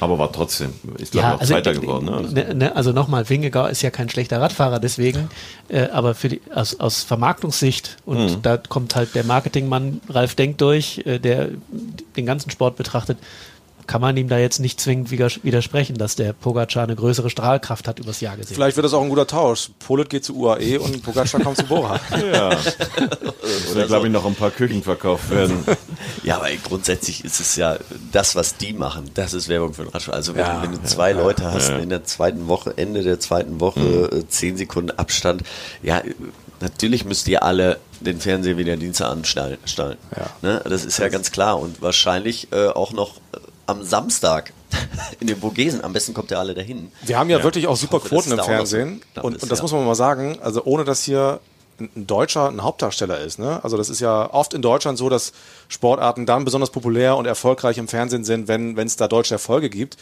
Aber 0.02 0.18
war 0.18 0.32
trotzdem, 0.32 0.70
ist 0.98 1.12
glaube 1.12 1.36
ich 1.36 1.42
auch 1.42 1.46
Zweiter 1.46 1.70
äh, 1.70 1.74
geworden. 1.78 2.06
Ne? 2.06 2.12
Also, 2.16 2.34
Ne, 2.34 2.54
ne, 2.54 2.76
also 2.76 2.90
nochmal, 2.92 3.28
Wingegaard 3.28 3.70
ist 3.70 3.82
ja 3.82 3.90
kein 3.90 4.08
schlechter 4.08 4.40
Radfahrer, 4.40 4.80
deswegen, 4.80 5.28
äh, 5.68 5.84
aber 5.90 6.14
für 6.16 6.28
die, 6.28 6.40
aus, 6.52 6.78
aus 6.80 7.04
Vermarktungssicht 7.04 7.98
und 8.04 8.18
Mhm. 8.18 8.42
da 8.42 8.56
kommt 8.56 8.96
halt 8.96 9.14
der 9.14 9.22
Marketingmann 9.24 10.00
Ralf 10.08 10.34
Denk 10.34 10.58
durch, 10.58 11.02
äh, 11.06 11.18
der 11.20 11.50
den 12.16 12.26
ganzen 12.26 12.50
Sport 12.50 12.74
betrachtet, 12.76 13.16
kann 13.86 14.00
man 14.00 14.16
ihm 14.16 14.28
da 14.28 14.38
jetzt 14.38 14.58
nicht 14.60 14.80
zwingend 14.80 15.10
widers- 15.10 15.40
widersprechen, 15.42 15.96
dass 15.98 16.16
der 16.16 16.32
Pogacar 16.32 16.84
eine 16.84 16.96
größere 16.96 17.30
Strahlkraft 17.30 17.88
hat 17.88 17.98
übers 17.98 18.20
Jahr 18.20 18.36
gesehen. 18.36 18.54
Vielleicht 18.54 18.76
wird 18.76 18.84
das 18.84 18.94
auch 18.94 19.02
ein 19.02 19.08
guter 19.08 19.26
Tausch. 19.26 19.70
Polit 19.84 20.08
geht 20.10 20.24
zu 20.24 20.36
UAE 20.36 20.78
und 20.80 21.02
Pogacar 21.02 21.40
kommt 21.40 21.56
zu 21.58 21.64
Bora. 21.64 21.98
ja. 22.32 22.50
Oder 23.72 23.86
glaube 23.86 24.06
ich 24.06 24.12
noch 24.12 24.24
ein 24.26 24.34
paar 24.34 24.50
Küchen 24.50 24.82
verkauft 24.82 25.30
werden. 25.30 25.64
Ja, 26.24 26.36
aber 26.36 26.48
grundsätzlich 26.64 27.24
ist 27.24 27.40
es 27.40 27.56
ja 27.56 27.76
das, 28.12 28.34
was 28.36 28.56
die 28.56 28.72
machen, 28.72 29.10
das 29.14 29.34
ist 29.34 29.48
Werbung 29.48 29.72
für 29.74 29.82
den 29.82 29.90
Radsport. 29.90 30.16
Also 30.16 30.34
wenn, 30.34 30.40
Ja, 30.44 30.56
du- 30.56 30.62
wenn 30.62 30.72
du 30.72 30.78
ja, 30.78 30.84
zwei 30.84 31.10
ja, 31.10 31.16
Leute 31.16 31.44
hast 31.52 31.68
ja. 31.70 31.78
in 31.78 31.88
der 31.88 32.04
zweiten 32.04 32.48
Woche, 32.48 32.74
Ende 32.76 33.02
der 33.02 33.18
zweiten 33.20 33.60
Woche, 33.60 33.80
äh, 33.80 34.26
zehn 34.28 34.56
Sekunden 34.56 34.90
Abstand, 34.92 35.42
ja, 35.82 36.02
natürlich 36.60 37.04
müsst 37.04 37.26
ihr 37.28 37.42
alle 37.42 37.78
den 38.00 38.20
Fernseher 38.20 38.56
wieder 38.56 38.76
Dienstag 38.76 39.10
anstellen. 39.10 39.58
stellen. 39.64 39.96
Ne? 40.42 40.60
Das 40.68 40.84
ist 40.84 40.98
ja 40.98 41.08
ganz 41.08 41.30
klar 41.32 41.58
und 41.58 41.82
wahrscheinlich 41.82 42.48
äh, 42.52 42.66
auch 42.68 42.92
noch 42.92 43.14
am 43.72 43.84
Samstag 43.84 44.52
in 45.20 45.26
den 45.26 45.38
Vogesen. 45.38 45.82
Am 45.82 45.92
besten 45.92 46.14
kommt 46.14 46.30
ihr 46.30 46.38
alle 46.38 46.54
dahin. 46.54 46.92
Wir 47.02 47.18
haben 47.18 47.30
ja, 47.30 47.42
wirklich 47.42 47.66
auch 47.66 47.76
super 47.76 47.96
hoffe, 47.96 48.08
Quoten 48.08 48.32
im 48.32 48.38
so 48.38 48.44
Fernsehen. 48.44 49.02
knapp 49.12 49.24
und, 49.24 49.36
ist, 49.36 49.42
und 49.42 49.52
das 49.52 49.58
ja. 49.58 49.62
muss 49.62 49.72
man 49.72 49.84
mal 49.84 49.94
sagen, 49.94 50.38
also 50.42 50.64
ohne 50.64 50.84
dass 50.84 51.02
hier 51.02 51.40
ein 51.80 52.06
Deutscher 52.06 52.48
ein 52.48 52.62
Hauptdarsteller 52.62 53.18
ist. 53.18 53.38
Ne? 53.38 53.62
Also 53.64 53.76
das 53.76 53.88
ist 53.88 54.00
ja 54.00 54.32
oft 54.32 54.54
in 54.54 54.62
Deutschland 54.62 54.98
so, 54.98 55.08
dass 55.08 55.32
Sportarten 55.68 56.26
dann 56.26 56.44
besonders 56.44 56.70
populär 56.70 57.16
und 57.16 57.26
erfolgreich 57.26 57.78
im 57.78 57.88
Fernsehen 57.88 58.24
sind, 58.24 58.48
wenn 58.48 58.76
wenn 58.76 58.86
es 58.86 58.96
da 58.96 59.08
deutsche 59.08 59.34
Erfolge 59.34 59.70
gibt. 59.70 59.96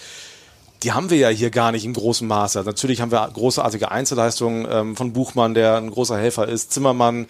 Die 0.83 0.93
haben 0.93 1.11
wir 1.11 1.19
ja 1.19 1.29
hier 1.29 1.51
gar 1.51 1.73
nicht 1.73 1.85
im 1.85 1.93
großen 1.93 2.27
Maße. 2.27 2.59
Also 2.59 2.71
natürlich 2.71 3.01
haben 3.01 3.13
wir 3.13 3.29
großartige 3.33 3.91
Einzelleistungen 3.91 4.67
ähm, 4.71 4.97
von 4.97 5.13
Buchmann, 5.13 5.55
der 5.55 5.77
ein 5.77 5.91
großer 5.91 6.17
Helfer 6.17 6.49
ist, 6.49 6.73
Zimmermann, 6.73 7.27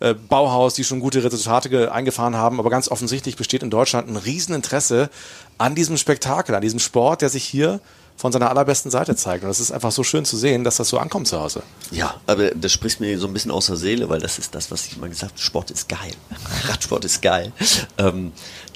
äh, 0.00 0.14
Bauhaus, 0.14 0.74
die 0.74 0.84
schon 0.84 1.00
gute 1.00 1.22
Resultate 1.22 1.68
ge- 1.70 1.88
eingefahren 1.88 2.34
haben. 2.36 2.58
Aber 2.58 2.70
ganz 2.70 2.88
offensichtlich 2.90 3.36
besteht 3.36 3.62
in 3.62 3.70
Deutschland 3.70 4.08
ein 4.08 4.16
Rieseninteresse 4.16 5.10
an 5.58 5.74
diesem 5.74 5.96
Spektakel, 5.96 6.54
an 6.54 6.62
diesem 6.62 6.78
Sport, 6.80 7.22
der 7.22 7.28
sich 7.28 7.44
hier 7.44 7.80
von 8.16 8.32
seiner 8.32 8.50
allerbesten 8.50 8.90
Seite 8.90 9.16
zeigt. 9.16 9.44
Und 9.44 9.48
das 9.48 9.60
ist 9.60 9.70
einfach 9.72 9.92
so 9.92 10.02
schön 10.02 10.26
zu 10.26 10.36
sehen, 10.36 10.62
dass 10.62 10.76
das 10.76 10.88
so 10.90 10.98
ankommt 10.98 11.26
zu 11.26 11.40
Hause. 11.40 11.62
Ja, 11.90 12.16
aber 12.26 12.50
das 12.50 12.70
spricht 12.70 13.00
mir 13.00 13.18
so 13.18 13.26
ein 13.26 13.32
bisschen 13.32 13.50
aus 13.50 13.66
der 13.66 13.76
Seele, 13.76 14.10
weil 14.10 14.20
das 14.20 14.38
ist 14.38 14.54
das, 14.54 14.70
was 14.70 14.86
ich 14.86 14.96
immer 14.98 15.08
gesagt 15.08 15.32
habe. 15.32 15.40
Sport 15.42 15.70
ist 15.70 15.88
geil. 15.88 16.12
Radsport 16.68 17.04
ist 17.06 17.22
geil. 17.22 17.52
Ähm, 17.96 18.32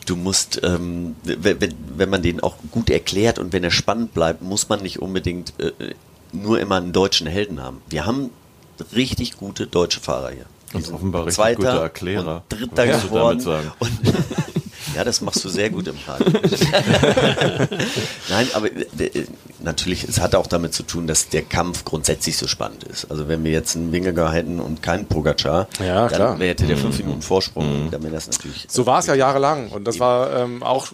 du 0.07 0.17
musst, 0.17 0.61
ähm, 0.63 1.17
wenn, 1.25 1.61
wenn- 1.61 1.75
wenn 1.97 2.09
man 2.09 2.23
den 2.23 2.41
auch 2.43 2.55
gut 2.71 2.89
erklärt 2.89 3.39
und 3.39 3.53
wenn 3.53 3.65
er 3.65 3.71
spannend 3.71 4.15
bleibt, 4.15 4.41
muss 4.41 4.69
man 4.71 4.81
nicht 4.83 5.01
unbedingt 5.03 5.53
äh, 5.61 5.73
nur 6.33 6.59
immer 6.59 6.77
einen 6.77 6.93
deutschen 6.93 7.27
Helden 7.27 7.63
haben. 7.63 7.83
Wir 7.89 8.07
haben 8.07 8.31
richtig 8.95 9.37
gute 9.37 9.67
deutsche 9.67 10.01
Fahrer 10.01 10.31
hier. 10.31 10.47
Und 10.75 10.93
offenbar 10.93 11.23
richtig 11.23 11.37
Zweiter 11.37 11.57
gute 11.57 11.69
Erklärer. 11.83 12.43
und 12.51 12.61
Dritter 12.61 12.89
Was 12.95 13.03
geworden. 13.05 13.29
damit 13.29 13.43
sagen? 13.43 13.73
Und 13.79 13.91
ja, 14.97 15.05
das 15.05 15.21
machst 15.21 15.45
du 15.45 15.49
sehr 15.49 15.71
gut 15.71 15.87
im 15.89 15.97
Radio. 16.07 16.27
Nein, 18.29 18.49
aber 18.55 18.67
äh, 18.73 19.25
natürlich, 19.61 20.05
es 20.05 20.21
hat 20.21 20.35
auch 20.35 20.47
damit 20.47 20.75
zu 20.75 20.83
tun, 20.83 21.07
dass 21.07 21.29
der 21.29 21.43
Kampf 21.43 21.85
grundsätzlich 21.85 22.37
so 22.37 22.47
spannend 22.47 22.85
ist. 22.85 23.11
Also 23.11 23.29
wenn 23.29 23.45
wir 23.45 23.53
jetzt 23.53 23.77
einen 23.77 23.93
Wingegar 23.93 24.33
hätten 24.33 24.61
und 24.61 24.83
keinen 24.83 25.07
Pogacar, 25.07 25.69
Ja, 25.79 26.09
klar. 26.09 26.33
dann 26.33 26.41
hätte 26.41 26.67
der 26.67 26.77
fünf 26.77 26.99
Minuten 26.99 27.23
Vorsprung. 27.23 27.91
Dann 27.91 28.03
wäre 28.03 28.13
das 28.15 28.27
natürlich. 28.27 28.67
So 28.69 28.87
war 28.87 28.99
es 29.01 29.07
ja 29.07 29.15
jahrelang. 29.15 29.69
Und 29.71 29.85
das 29.87 30.01
war 30.01 30.35
ähm, 30.37 30.63
auch 30.63 30.89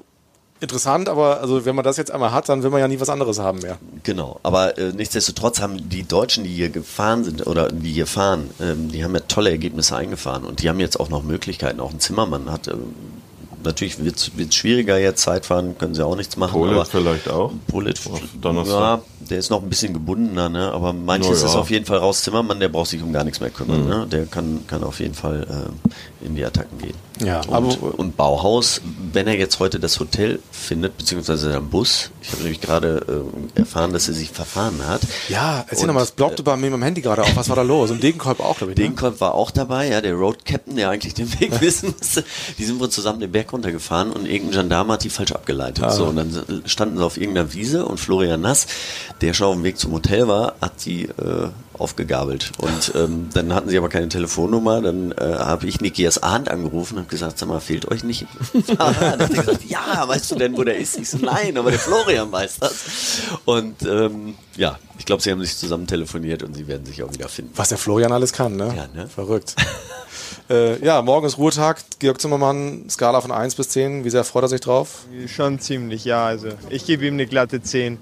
interessant, 0.61 1.09
aber 1.09 1.41
also 1.41 1.65
wenn 1.65 1.75
man 1.75 1.85
das 1.85 1.97
jetzt 1.97 2.11
einmal 2.11 2.33
hat, 2.33 2.49
dann 2.49 2.63
will 2.63 2.71
man 2.71 2.81
ja 2.81 2.89
nie 2.89 3.01
was 3.01 3.09
anderes 3.09 3.39
haben 3.39 3.61
mehr. 3.61 3.79
Genau, 4.03 4.39
aber 4.43 4.79
äh, 4.79 4.93
nichtsdestotrotz 4.93 5.61
haben 5.61 5.89
die 5.89 6.03
Deutschen, 6.03 6.45
die 6.45 6.51
hier 6.51 6.71
gefahren 6.71 7.25
sind 7.25 7.47
oder 7.47 7.71
die 7.71 7.93
hier 7.93 8.07
fahren, 8.07 8.51
ähm, 8.61 8.91
die 8.91 9.05
haben 9.05 9.15
ja 9.15 9.21
tolle 9.21 9.51
Ergebnisse 9.51 9.97
eingefahren 9.97 10.45
und 10.45 10.63
die 10.63 10.69
haben 10.69 10.81
jetzt 10.81 10.99
auch 11.01 11.09
noch 11.09 11.23
Möglichkeiten. 11.23 11.81
Auch 11.81 11.91
ein 11.91 12.01
Zimmermann 12.01 12.51
hat, 12.51 12.69
ähm, 12.69 12.95
natürlich 13.65 14.03
wird 14.05 14.17
es 14.17 14.55
schwieriger 14.55 14.99
jetzt, 14.99 15.23
Zeitfahren 15.23 15.77
können 15.79 15.95
sie 15.95 16.05
auch 16.05 16.17
nichts 16.17 16.37
machen. 16.37 16.53
Polit 16.53 16.75
aber 16.75 16.87
vielleicht 16.87 17.29
auch. 17.29 17.53
Polit, 17.67 18.01
Donnerstag. 18.41 19.01
ja, 19.01 19.03
der 19.31 19.39
ist 19.39 19.51
noch 19.51 19.63
ein 19.63 19.69
bisschen 19.69 19.93
gebundener, 19.93 20.49
ne? 20.49 20.73
aber 20.73 20.93
manches 20.93 21.41
ja. 21.41 21.47
ist 21.49 21.55
auf 21.55 21.71
jeden 21.71 21.87
Fall 21.87 21.99
raus. 21.99 22.23
Zimmermann, 22.23 22.61
der 22.61 22.69
braucht 22.69 22.91
sich 22.91 23.03
um 23.03 23.13
gar 23.13 23.25
nichts 23.25 23.41
mehr 23.41 23.51
kümmern. 23.51 23.85
Mhm. 23.85 23.89
Ne? 23.89 24.07
Der 24.11 24.27
kann, 24.27 24.67
kann 24.67 24.83
auf 24.83 25.01
jeden 25.01 25.15
Fall 25.15 25.47
äh, 25.49 26.27
in 26.27 26.35
die 26.35 26.45
Attacken 26.45 26.79
gehen. 26.79 26.95
Ja, 27.25 27.41
und, 27.43 27.53
aber- 27.53 27.99
und 27.99 28.17
Bauhaus, 28.17 28.81
wenn 29.13 29.27
er 29.27 29.37
jetzt 29.37 29.59
heute 29.59 29.79
das 29.79 30.01
Hotel 30.01 30.41
findet, 30.51 30.97
beziehungsweise 30.97 31.53
den 31.53 31.69
Bus, 31.69 32.11
ich 32.23 32.33
habe 32.33 32.43
nämlich 32.43 32.61
gerade 32.61 33.25
äh, 33.57 33.59
erfahren, 33.61 33.93
dass 33.93 34.09
er 34.09 34.15
sich 34.15 34.31
verfahren 34.31 34.81
hat. 34.87 35.03
Ja, 35.29 35.65
erzähl 35.69 35.87
nochmal, 35.87 36.03
das 36.03 36.13
blockte 36.13 36.43
bei 36.43 36.57
mir 36.57 36.71
mit 36.71 36.75
dem 36.75 36.83
Handy 36.83 37.01
gerade 37.03 37.23
auf. 37.23 37.37
Was 37.37 37.49
war 37.49 37.57
da 37.57 37.63
los? 37.63 37.91
Und 37.91 38.03
Degenkolb 38.03 38.41
auch, 38.41 38.61
ich. 38.61 38.69
Ne? 38.69 38.75
Degenkolb 38.75 39.21
war 39.21 39.35
auch 39.35 39.51
dabei, 39.51 39.89
ja, 39.89 40.01
der 40.01 40.15
Road 40.15 40.45
Captain, 40.45 40.77
der 40.77 40.91
eigentlich 40.91 41.15
den 41.15 41.41
Weg 41.41 41.61
wissen 41.61 41.95
musste. 41.99 42.25
Die 42.59 42.65
sind 42.65 42.81
wohl 42.81 42.89
zusammen 42.89 43.21
den 43.21 43.31
Berg 43.31 43.53
runtergefahren 43.53 44.11
und 44.11 44.27
irgendein 44.27 44.63
Gendarm 44.63 44.91
hat 44.91 45.05
die 45.05 45.11
falsch 45.11 45.33
abgeleitet. 45.33 45.85
Ah. 45.85 45.91
So, 45.91 46.07
und 46.07 46.17
dann 46.17 46.63
standen 46.67 46.99
sie 46.99 47.05
auf 47.05 47.19
irgendeiner 47.19 47.53
Wiese 47.53 47.85
und 47.85 48.01
Florian 48.01 48.41
Nass, 48.41 48.67
der 49.21 49.35
schon 49.35 49.47
auf 49.49 49.55
dem 49.55 49.65
Weg 49.65 49.79
zum 49.79 49.93
Hotel 49.93 50.29
war, 50.29 50.55
hat 50.61 50.85
die 50.85 51.05
äh, 51.05 51.49
aufgegabelt. 51.81 52.53
Und 52.59 52.93
ähm, 52.95 53.29
dann 53.33 53.55
hatten 53.55 53.69
sie 53.69 53.79
aber 53.79 53.89
keine 53.89 54.09
Telefonnummer. 54.09 54.81
Dann 54.81 55.13
äh, 55.13 55.37
habe 55.39 55.67
ich 55.67 55.81
Nikias 55.81 56.23
Ahnd 56.23 56.49
angerufen 56.49 56.99
und 56.99 57.09
gesagt, 57.09 57.39
sag 57.39 57.49
mal, 57.49 57.61
fehlt 57.61 57.91
euch 57.91 58.05
nicht? 58.05 58.27
dann 58.67 58.97
hat 58.97 59.21
er 59.21 59.29
gesagt, 59.29 59.65
ja, 59.69 60.07
weißt 60.07 60.33
du 60.33 60.35
denn, 60.37 60.57
wo 60.57 60.65
der 60.65 60.77
ist? 60.77 60.99
Ich 60.99 61.11
so, 61.11 61.19
nein, 61.19 61.57
aber 61.57 61.71
der 61.71 61.81
Florian 61.81 62.31
weiß 62.31 62.59
das. 62.61 62.85
Und 63.45 63.83
ähm, 63.83 64.35
ja, 64.57 64.79
ich 64.99 65.07
glaube, 65.07 65.23
sie 65.23 65.31
haben 65.31 65.41
sich 65.41 65.57
zusammen 65.57 65.87
telefoniert 65.87 66.43
und 66.43 66.55
sie 66.55 66.69
werden 66.69 66.85
sich 66.85 67.03
auch 67.03 67.13
wieder 67.13 67.29
finden. 67.29 67.53
Was 67.57 67.71
der 67.71 67.79
Florian 67.79 68.13
alles 68.13 68.33
kann, 68.33 68.57
ne? 68.57 68.73
Ja, 68.77 68.89
ne? 68.95 69.09
Verrückt. 69.09 69.57
äh, 70.51 70.85
ja, 70.85 71.01
morgen 71.03 71.27
ist 71.27 71.39
Ruhetag. 71.39 71.83
Georg 71.99 72.21
Zimmermann, 72.21 72.89
Skala 72.91 73.21
von 73.21 73.33
1 73.33 73.55
bis 73.55 73.71
10. 73.71 74.05
Wie 74.05 74.11
sehr 74.11 74.25
freut 74.25 74.45
er 74.45 74.49
sich 74.49 74.61
drauf? 74.61 75.07
Schon 75.27 75.59
ziemlich, 75.61 76.05
ja. 76.05 76.27
Also 76.27 76.49
ich 76.69 76.85
gebe 76.85 77.07
ihm 77.07 77.15
eine 77.15 77.27
glatte 77.27 77.63
10. 77.63 77.99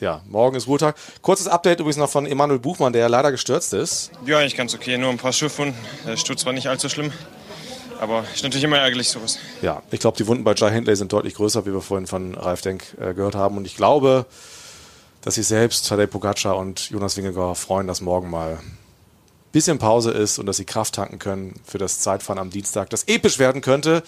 Ja, 0.00 0.22
morgen 0.26 0.56
ist 0.56 0.66
Ruhetag. 0.66 0.96
Kurzes 1.20 1.46
Update 1.46 1.78
übrigens 1.78 1.98
noch 1.98 2.08
von 2.08 2.24
Emanuel 2.24 2.58
Buchmann, 2.58 2.94
der 2.94 3.10
leider 3.10 3.30
gestürzt 3.30 3.74
ist. 3.74 4.10
Ja, 4.24 4.38
eigentlich 4.38 4.56
ganz 4.56 4.74
okay. 4.74 4.96
Nur 4.96 5.10
ein 5.10 5.18
paar 5.18 5.34
Schiffwunden. 5.34 5.78
Es 6.06 6.24
tut 6.24 6.40
zwar 6.40 6.54
nicht 6.54 6.68
allzu 6.68 6.88
schlimm, 6.88 7.12
aber 8.00 8.24
ist 8.34 8.42
natürlich 8.42 8.64
immer 8.64 8.78
ärgerlich 8.78 9.10
sowas. 9.10 9.38
Ja, 9.60 9.82
ich 9.90 10.00
glaube, 10.00 10.16
die 10.16 10.26
Wunden 10.26 10.42
bei 10.42 10.54
Jai 10.54 10.70
Hindley 10.70 10.96
sind 10.96 11.12
deutlich 11.12 11.34
größer, 11.34 11.66
wie 11.66 11.72
wir 11.74 11.82
vorhin 11.82 12.06
von 12.06 12.34
Ralf 12.34 12.62
Denk 12.62 12.96
äh, 12.98 13.12
gehört 13.12 13.34
haben. 13.34 13.58
Und 13.58 13.66
ich 13.66 13.76
glaube, 13.76 14.24
dass 15.20 15.34
sich 15.34 15.46
selbst 15.46 15.86
Tadej 15.86 16.06
Pogacar 16.06 16.56
und 16.56 16.88
Jonas 16.88 17.18
Wingegaard 17.18 17.58
freuen, 17.58 17.86
dass 17.86 18.00
morgen 18.00 18.30
mal 18.30 18.52
ein 18.52 18.78
bisschen 19.52 19.78
Pause 19.78 20.12
ist 20.12 20.38
und 20.38 20.46
dass 20.46 20.56
sie 20.56 20.64
Kraft 20.64 20.94
tanken 20.94 21.18
können 21.18 21.60
für 21.66 21.76
das 21.76 21.98
Zeitfahren 21.98 22.38
am 22.38 22.48
Dienstag, 22.48 22.88
das 22.88 23.04
episch 23.04 23.38
werden 23.38 23.60
könnte. 23.60 24.02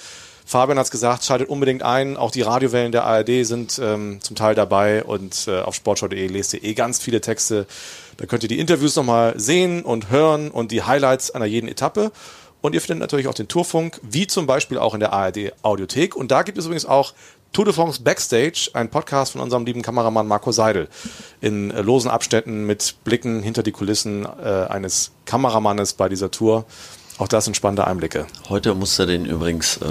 Fabian 0.52 0.78
hat 0.78 0.84
es 0.84 0.90
gesagt, 0.90 1.24
schaltet 1.24 1.48
unbedingt 1.48 1.82
ein. 1.82 2.18
Auch 2.18 2.30
die 2.30 2.42
Radiowellen 2.42 2.92
der 2.92 3.04
ARD 3.06 3.46
sind 3.46 3.80
ähm, 3.82 4.18
zum 4.20 4.36
Teil 4.36 4.54
dabei 4.54 5.02
und 5.02 5.48
äh, 5.48 5.60
auf 5.60 5.74
sportschau.de 5.74 6.26
lest 6.26 6.52
ihr 6.52 6.62
eh 6.62 6.74
ganz 6.74 7.00
viele 7.00 7.22
Texte. 7.22 7.66
Da 8.18 8.26
könnt 8.26 8.42
ihr 8.42 8.50
die 8.50 8.58
Interviews 8.58 8.94
nochmal 8.94 9.32
sehen 9.40 9.82
und 9.82 10.10
hören 10.10 10.50
und 10.50 10.70
die 10.70 10.82
Highlights 10.82 11.30
einer 11.30 11.46
jeden 11.46 11.68
Etappe. 11.68 12.12
Und 12.60 12.74
ihr 12.74 12.82
findet 12.82 12.98
natürlich 12.98 13.28
auch 13.28 13.34
den 13.34 13.48
Tourfunk, 13.48 13.98
wie 14.02 14.26
zum 14.26 14.46
Beispiel 14.46 14.76
auch 14.76 14.92
in 14.92 15.00
der 15.00 15.14
ARD 15.14 15.54
Audiothek. 15.62 16.14
Und 16.14 16.30
da 16.30 16.42
gibt 16.42 16.58
es 16.58 16.66
übrigens 16.66 16.84
auch 16.84 17.14
Tour 17.54 17.64
de 17.64 17.72
France 17.72 18.02
Backstage, 18.02 18.68
ein 18.74 18.90
Podcast 18.90 19.32
von 19.32 19.40
unserem 19.40 19.64
lieben 19.64 19.80
Kameramann 19.80 20.26
Marco 20.26 20.52
Seidel. 20.52 20.88
In 21.40 21.70
äh, 21.70 21.80
losen 21.80 22.10
Abständen 22.10 22.66
mit 22.66 22.96
Blicken 23.04 23.42
hinter 23.42 23.62
die 23.62 23.72
Kulissen 23.72 24.26
äh, 24.26 24.66
eines 24.68 25.12
Kameramannes 25.24 25.94
bei 25.94 26.10
dieser 26.10 26.30
Tour. 26.30 26.66
Auch 27.16 27.28
das 27.28 27.46
sind 27.46 27.56
spannende 27.56 27.86
Einblicke. 27.86 28.26
Heute 28.50 28.74
muss 28.74 28.98
er 28.98 29.06
den 29.06 29.24
übrigens 29.24 29.78
äh, 29.78 29.86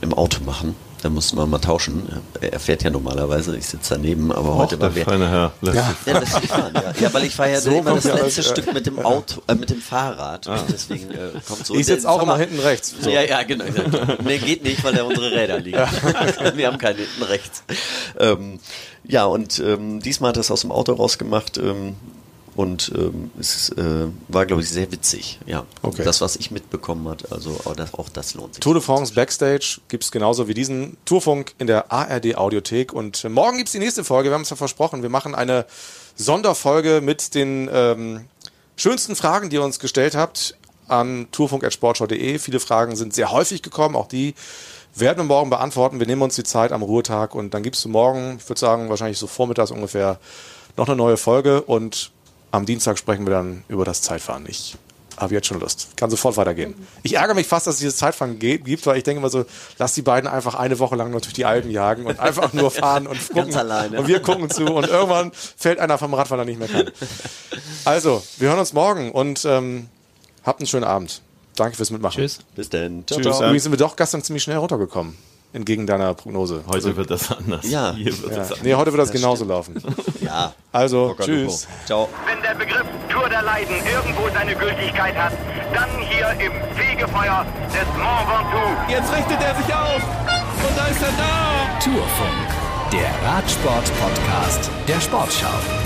im 0.00 0.14
Auto 0.14 0.42
machen. 0.44 0.76
Da 1.02 1.10
mussten 1.10 1.36
wir 1.36 1.46
mal 1.46 1.58
tauschen. 1.58 2.08
Er 2.40 2.58
fährt 2.58 2.82
ja 2.82 2.90
normalerweise, 2.90 3.56
ich 3.56 3.66
sitze 3.66 3.94
daneben, 3.94 4.32
aber 4.32 4.54
Och, 4.54 4.56
heute 4.56 4.80
war 4.80 4.94
wir. 4.94 5.04
feine 5.04 5.28
Herr 5.28 5.52
ja, 5.60 5.94
ja, 6.06 6.20
fahren, 6.22 6.72
ja. 6.74 6.92
ja, 6.98 7.14
weil 7.14 7.24
ich 7.24 7.34
fahre 7.36 7.52
ja 7.52 7.60
So 7.60 7.70
immer 7.70 7.94
das 7.94 8.04
letzte 8.04 8.22
alles, 8.22 8.38
äh, 8.38 8.42
Stück 8.42 8.72
mit 8.72 8.86
dem 8.86 8.98
Auto, 8.98 9.42
äh, 9.46 9.54
mit 9.54 9.70
dem 9.70 9.80
Fahrrad. 9.80 10.46
Und 10.46 10.64
deswegen 10.68 11.10
äh, 11.10 11.28
kommt 11.46 11.66
so. 11.66 11.74
Ich 11.74 11.86
sitze 11.86 12.08
auch 12.08 12.22
immer 12.22 12.38
hinten 12.38 12.58
rechts. 12.58 12.94
So. 12.98 13.10
Ja, 13.10 13.22
ja, 13.22 13.42
genau. 13.42 13.66
nee, 14.24 14.38
geht 14.38 14.64
nicht, 14.64 14.82
weil 14.82 14.94
da 14.94 15.04
unsere 15.04 15.30
Räder 15.30 15.60
liegen. 15.60 15.78
wir 16.54 16.66
haben 16.66 16.78
keine 16.78 16.98
hinten 16.98 17.22
rechts. 17.22 17.62
Ähm, 18.18 18.58
ja, 19.04 19.26
und 19.26 19.60
ähm, 19.60 20.00
diesmal 20.00 20.30
hat 20.30 20.38
er 20.38 20.40
es 20.40 20.50
aus 20.50 20.62
dem 20.62 20.72
Auto 20.72 20.92
rausgemacht. 20.94 21.58
Ähm, 21.58 21.94
und 22.56 22.90
ähm, 22.96 23.30
es 23.38 23.68
äh, 23.70 24.06
war, 24.28 24.46
glaube 24.46 24.62
ich, 24.62 24.68
sehr 24.70 24.90
witzig. 24.90 25.38
Ja, 25.46 25.64
Okay. 25.82 26.02
das, 26.04 26.20
was 26.20 26.36
ich 26.36 26.50
mitbekommen 26.50 27.06
hat, 27.08 27.30
also 27.30 27.50
auch 27.64 27.76
das, 27.76 27.94
auch 27.94 28.08
das 28.08 28.34
lohnt 28.34 28.54
sich. 28.54 28.60
Tour 28.60 28.74
de 28.74 28.82
France 28.82 29.12
Backstage 29.14 29.80
gibt 29.88 30.04
es 30.04 30.10
genauso 30.10 30.48
wie 30.48 30.54
diesen 30.54 30.96
Tourfunk 31.04 31.54
in 31.58 31.66
der 31.66 31.92
ARD 31.92 32.36
Audiothek. 32.36 32.92
Und 32.92 33.24
äh, 33.24 33.28
morgen 33.28 33.58
gibt 33.58 33.68
es 33.68 33.72
die 33.72 33.78
nächste 33.78 34.04
Folge. 34.04 34.30
Wir 34.30 34.34
haben 34.34 34.42
es 34.42 34.50
ja 34.50 34.56
versprochen. 34.56 35.02
Wir 35.02 35.10
machen 35.10 35.34
eine 35.34 35.66
Sonderfolge 36.16 37.00
mit 37.02 37.34
den 37.34 37.68
ähm, 37.72 38.24
schönsten 38.76 39.16
Fragen, 39.16 39.50
die 39.50 39.56
ihr 39.56 39.62
uns 39.62 39.78
gestellt 39.78 40.14
habt 40.14 40.56
an 40.88 41.28
tourfunk.sportschau.de. 41.32 42.38
Viele 42.38 42.60
Fragen 42.60 42.96
sind 42.96 43.14
sehr 43.14 43.32
häufig 43.32 43.62
gekommen. 43.62 43.96
Auch 43.96 44.08
die 44.08 44.34
werden 44.94 45.18
wir 45.18 45.24
morgen 45.24 45.50
beantworten. 45.50 45.98
Wir 46.00 46.06
nehmen 46.06 46.22
uns 46.22 46.36
die 46.36 46.44
Zeit 46.44 46.72
am 46.72 46.82
Ruhetag 46.82 47.34
und 47.34 47.52
dann 47.52 47.62
gibst 47.62 47.84
du 47.84 47.88
morgen, 47.90 48.38
ich 48.40 48.48
würde 48.48 48.60
sagen, 48.60 48.88
wahrscheinlich 48.88 49.18
so 49.18 49.26
vormittags 49.26 49.70
ungefähr, 49.70 50.18
noch 50.78 50.86
eine 50.88 50.96
neue 50.96 51.16
Folge. 51.18 51.60
Und 51.62 52.12
am 52.50 52.66
Dienstag 52.66 52.98
sprechen 52.98 53.26
wir 53.26 53.32
dann 53.32 53.64
über 53.68 53.84
das 53.84 54.02
Zeitfahren. 54.02 54.44
Ich 54.48 54.76
habe 55.16 55.34
jetzt 55.34 55.46
schon 55.46 55.58
Lust. 55.60 55.88
Kann 55.96 56.10
sofort 56.10 56.36
weitergehen. 56.36 56.74
Ich 57.02 57.14
ärgere 57.14 57.34
mich 57.34 57.46
fast, 57.46 57.66
dass 57.66 57.76
es 57.76 57.80
dieses 57.80 57.96
Zeitfahren 57.96 58.38
gibt, 58.38 58.86
weil 58.86 58.98
ich 58.98 59.04
denke 59.04 59.20
immer 59.20 59.30
so, 59.30 59.44
lass 59.78 59.94
die 59.94 60.02
beiden 60.02 60.28
einfach 60.28 60.54
eine 60.54 60.78
Woche 60.78 60.94
lang 60.96 61.10
nur 61.10 61.20
durch 61.20 61.32
die 61.32 61.44
Alpen 61.46 61.70
jagen 61.70 62.06
und 62.06 62.20
einfach 62.20 62.52
nur 62.52 62.70
fahren 62.70 63.06
und 63.06 63.18
gucken. 63.28 63.44
Ganz 63.44 63.56
alleine. 63.56 63.98
Und 63.98 64.08
wir 64.08 64.20
gucken 64.20 64.50
zu 64.50 64.66
und 64.66 64.86
irgendwann 64.86 65.32
fällt 65.32 65.78
einer 65.78 65.96
vom 65.98 66.12
Rad, 66.12 66.30
weil 66.30 66.38
er 66.38 66.44
nicht 66.44 66.58
mehr 66.58 66.68
kann. 66.68 66.90
Also, 67.84 68.22
wir 68.38 68.48
hören 68.50 68.58
uns 68.58 68.72
morgen 68.72 69.10
und 69.10 69.44
ähm, 69.46 69.88
habt 70.44 70.60
einen 70.60 70.66
schönen 70.66 70.84
Abend. 70.84 71.22
Danke 71.56 71.76
fürs 71.76 71.90
Mitmachen. 71.90 72.20
Tschüss. 72.20 72.40
Bis 72.54 72.68
dann. 72.68 73.04
Ciao, 73.06 73.18
Tschüss. 73.20 73.36
ciao. 73.36 73.46
Übrigens 73.46 73.62
sind 73.62 73.72
wir 73.72 73.78
doch 73.78 73.96
gestern 73.96 74.22
ziemlich 74.22 74.42
schnell 74.42 74.58
runtergekommen. 74.58 75.16
Entgegen 75.56 75.86
deiner 75.86 76.12
Prognose. 76.12 76.62
Heute 76.68 76.94
wird 76.96 77.10
das 77.10 77.32
anders. 77.32 77.66
Ja. 77.68 77.92
Hier 77.94 78.06
wird 78.06 78.30
Ja. 78.30 78.36
das 78.38 78.52
anders. 78.52 78.62
Nee, 78.62 78.74
heute 78.74 78.92
wird 78.92 79.00
das, 79.00 79.10
Das 79.10 79.20
genauso 79.20 79.44
laufen. 79.46 79.74
Ja. 80.20 80.52
Also, 80.70 81.06
Locker, 81.08 81.24
tschüss. 81.24 81.66
Ciao. 81.86 82.08
Wenn 82.26 82.42
der 82.42 82.54
Begriff 82.54 82.84
Tour 83.08 83.28
der 83.30 83.40
Leiden 83.42 83.74
irgendwo 83.90 84.28
seine 84.34 84.54
Gültigkeit 84.54 85.16
hat, 85.16 85.32
dann 85.72 85.88
hier 86.00 86.28
im 86.44 86.52
Fegefeuer 86.76 87.46
des 87.72 87.86
Mont 87.96 88.28
Ventoux. 88.28 88.90
Jetzt 88.90 89.10
richtet 89.16 89.40
er 89.40 89.54
sich 89.54 89.74
auf. 89.74 90.02
Und 90.68 90.76
da 90.76 90.86
ist 90.88 91.00
er 91.02 91.12
da. 91.16 91.78
Tourfunk, 91.82 92.92
der 92.92 93.28
Radsport-Podcast 93.28 94.70
der 94.88 95.00
Sportschau. 95.00 95.85